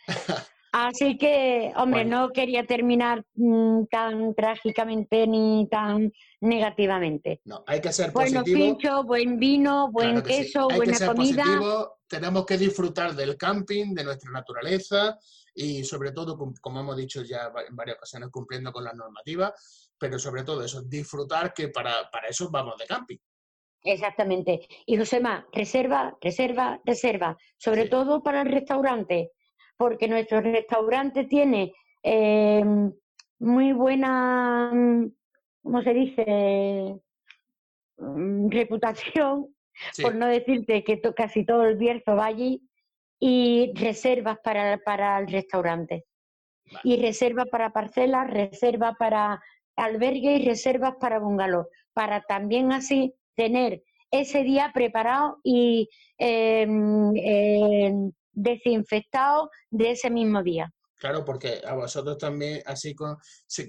[0.72, 6.11] Así que, hombre, no quería terminar mm, tan trágicamente ni tan
[6.41, 7.41] negativamente.
[7.45, 8.43] No, hay que ser positivo.
[8.43, 11.43] Bueno, pincho, buen vino, buen queso, buena que ser comida.
[11.43, 11.97] Positivo.
[12.07, 15.18] Tenemos que disfrutar del camping, de nuestra naturaleza
[15.53, 20.20] y sobre todo, como hemos dicho ya en varias ocasiones, cumpliendo con las normativas, pero
[20.20, 23.18] sobre todo eso, disfrutar que para, para eso vamos de camping.
[23.84, 24.68] Exactamente.
[24.86, 29.32] Y Josema, reserva, reserva, reserva, sobre todo para el restaurante,
[29.78, 31.74] porque nuestro restaurante tiene
[32.04, 32.64] eh,
[33.40, 34.72] muy buena,
[35.62, 37.00] ¿cómo se dice?
[37.98, 39.48] Mm, reputación,
[40.02, 42.62] por no decirte que casi todo el Bierzo va allí,
[43.20, 46.06] y reservas para, para el restaurante.
[46.84, 49.42] Y reservas para parcelas, reservas para
[49.76, 59.50] albergue y reservas para bungalow, para también así tener ese día preparado y em, desinfectado
[59.70, 60.72] de ese mismo día.
[61.00, 63.18] Claro, porque a vosotros también, así con,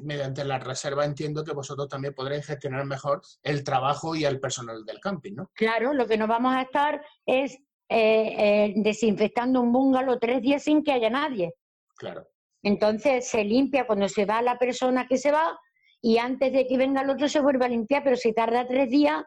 [0.02, 4.84] mediante la reserva, entiendo que vosotros también podréis gestionar mejor el trabajo y el personal
[4.84, 5.50] del camping, ¿no?
[5.54, 7.54] Claro, lo que no vamos a estar es
[7.90, 8.34] eh,
[8.70, 11.52] eh, desinfectando un bungalow tres días sin que haya nadie.
[11.96, 12.26] Claro.
[12.62, 15.58] Entonces se limpia cuando se va la persona que se va
[16.00, 18.88] y antes de que venga el otro se vuelve a limpiar, pero si tarda tres
[18.88, 19.22] días,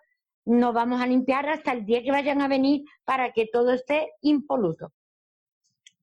[0.45, 4.11] no vamos a limpiar hasta el día que vayan a venir para que todo esté
[4.21, 4.91] impoluto.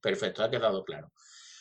[0.01, 1.13] Perfecto, ha quedado claro.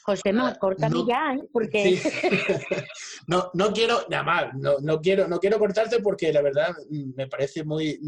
[0.04, 1.48] José, más, ah, córtame ya, ¿eh?
[1.52, 2.00] porque...
[3.28, 7.28] no, no quiero, nada más, no, no, quiero, no quiero cortarte porque la verdad me
[7.28, 8.00] parece muy,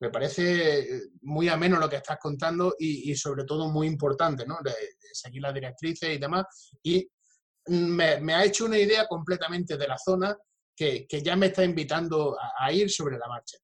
[0.00, 4.58] me parece muy ameno lo que estás contando y, sobre todo muy importante, ¿no?
[4.62, 4.72] De,
[5.12, 6.44] seguir las directrices y demás.
[6.82, 7.08] Y
[7.68, 10.36] me, me, ha hecho una idea completamente de la zona
[10.76, 13.56] que, que ya me está invitando a, ir sobre la marcha.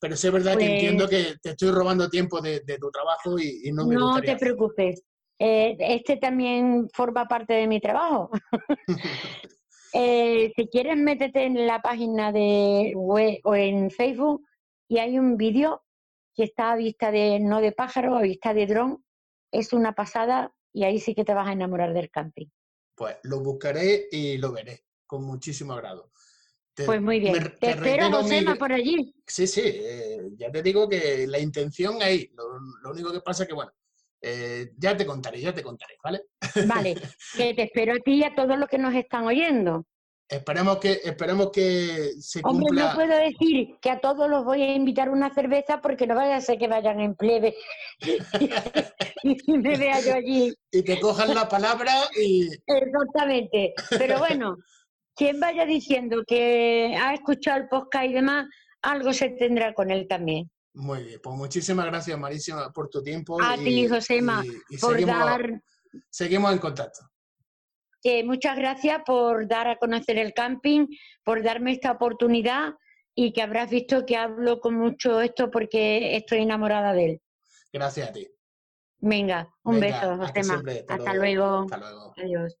[0.00, 2.90] Pero sí es verdad que entiendo pues que te estoy robando tiempo de, de tu
[2.90, 5.02] trabajo y, no me No te preocupes.
[5.38, 8.30] Eh, este también forma parte de mi trabajo.
[9.94, 14.46] Eh, si quieres, métete en la página de web o en Facebook
[14.86, 15.82] y hay un vídeo
[16.34, 19.02] que está a vista de, no de pájaro, a vista de dron.
[19.50, 22.48] Es una pasada y ahí sí que te vas a enamorar del camping.
[22.94, 26.12] Pues lo buscaré y lo veré con muchísimo agrado.
[26.74, 27.32] pues muy bien.
[27.58, 29.14] te, espero, Josema, por allí.
[29.26, 32.30] Sí, sí, eh, ya te digo que la intención ahí.
[32.34, 32.44] Lo,
[32.82, 33.72] lo único que pasa es que, bueno,
[34.20, 36.22] eh, ya te contaré, ya te contaré, ¿vale?
[36.66, 36.94] Vale,
[37.36, 39.86] que te espero a ti y a todos los que nos están oyendo.
[40.28, 44.74] Esperemos que, esperemos que se Hombre, no puedo decir que a todos los voy a
[44.74, 47.54] invitar una cerveza porque no vaya a ser que vayan en plebe
[49.22, 50.54] y me vea yo allí.
[50.70, 52.46] Y te cojan la palabra y...
[52.66, 53.72] Exactamente.
[53.96, 54.56] Pero bueno,
[55.14, 58.46] quien vaya diciendo que ha escuchado el podcast y demás,
[58.82, 60.50] algo se tendrá con él también.
[60.74, 63.40] Muy bien, pues muchísimas gracias Marísima por tu tiempo.
[63.42, 64.44] A ti, Josema,
[64.80, 65.62] por seguimos, dar...
[66.10, 67.00] Seguimos en contacto.
[68.24, 70.86] muchas gracias por dar a conocer el camping,
[71.24, 72.74] por darme esta oportunidad
[73.14, 77.22] y que habrás visto que hablo con mucho esto porque estoy enamorada de él.
[77.72, 78.28] Gracias a ti.
[79.00, 80.62] Venga, un beso, Josema.
[80.88, 81.60] hasta, luego.
[81.62, 82.14] Hasta luego.
[82.16, 82.56] Adiós.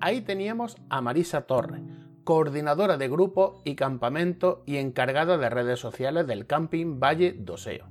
[0.00, 1.82] Ahí teníamos a Marisa Torres,
[2.22, 7.86] coordinadora de grupo y campamento y encargada de redes sociales del camping Valle Doseo.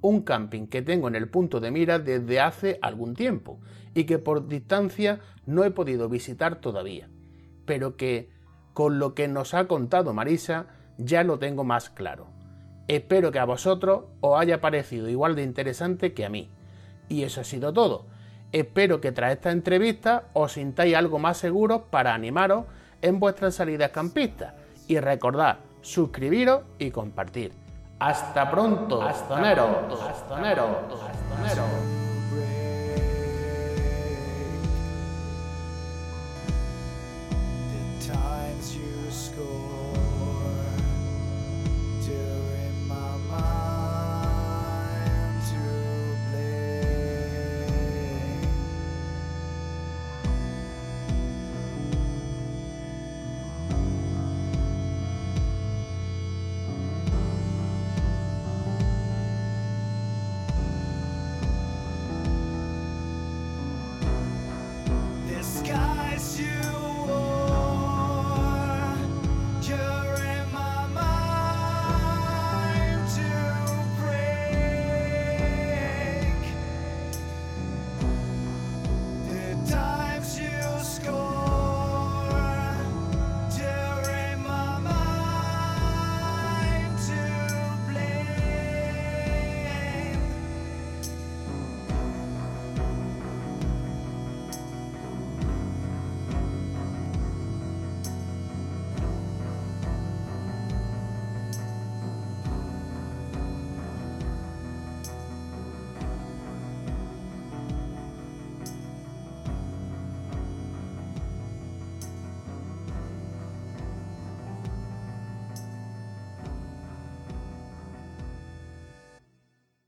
[0.00, 3.60] Un camping que tengo en el punto de mira desde hace algún tiempo
[3.94, 7.08] y que por distancia no he podido visitar todavía,
[7.66, 8.30] pero que
[8.72, 10.66] con lo que nos ha contado Marisa
[10.98, 12.26] ya lo tengo más claro.
[12.88, 16.50] Espero que a vosotros os haya parecido igual de interesante que a mí.
[17.08, 18.06] Y eso ha sido todo.
[18.54, 22.66] Espero que tras esta entrevista os sintáis algo más seguros para animaros
[23.02, 24.54] en vuestras salidas campistas.
[24.86, 27.52] Y recordad, suscribiros y compartir.
[27.98, 31.64] Hasta pronto, astonero, astonero, astonero.
[38.06, 40.03] times you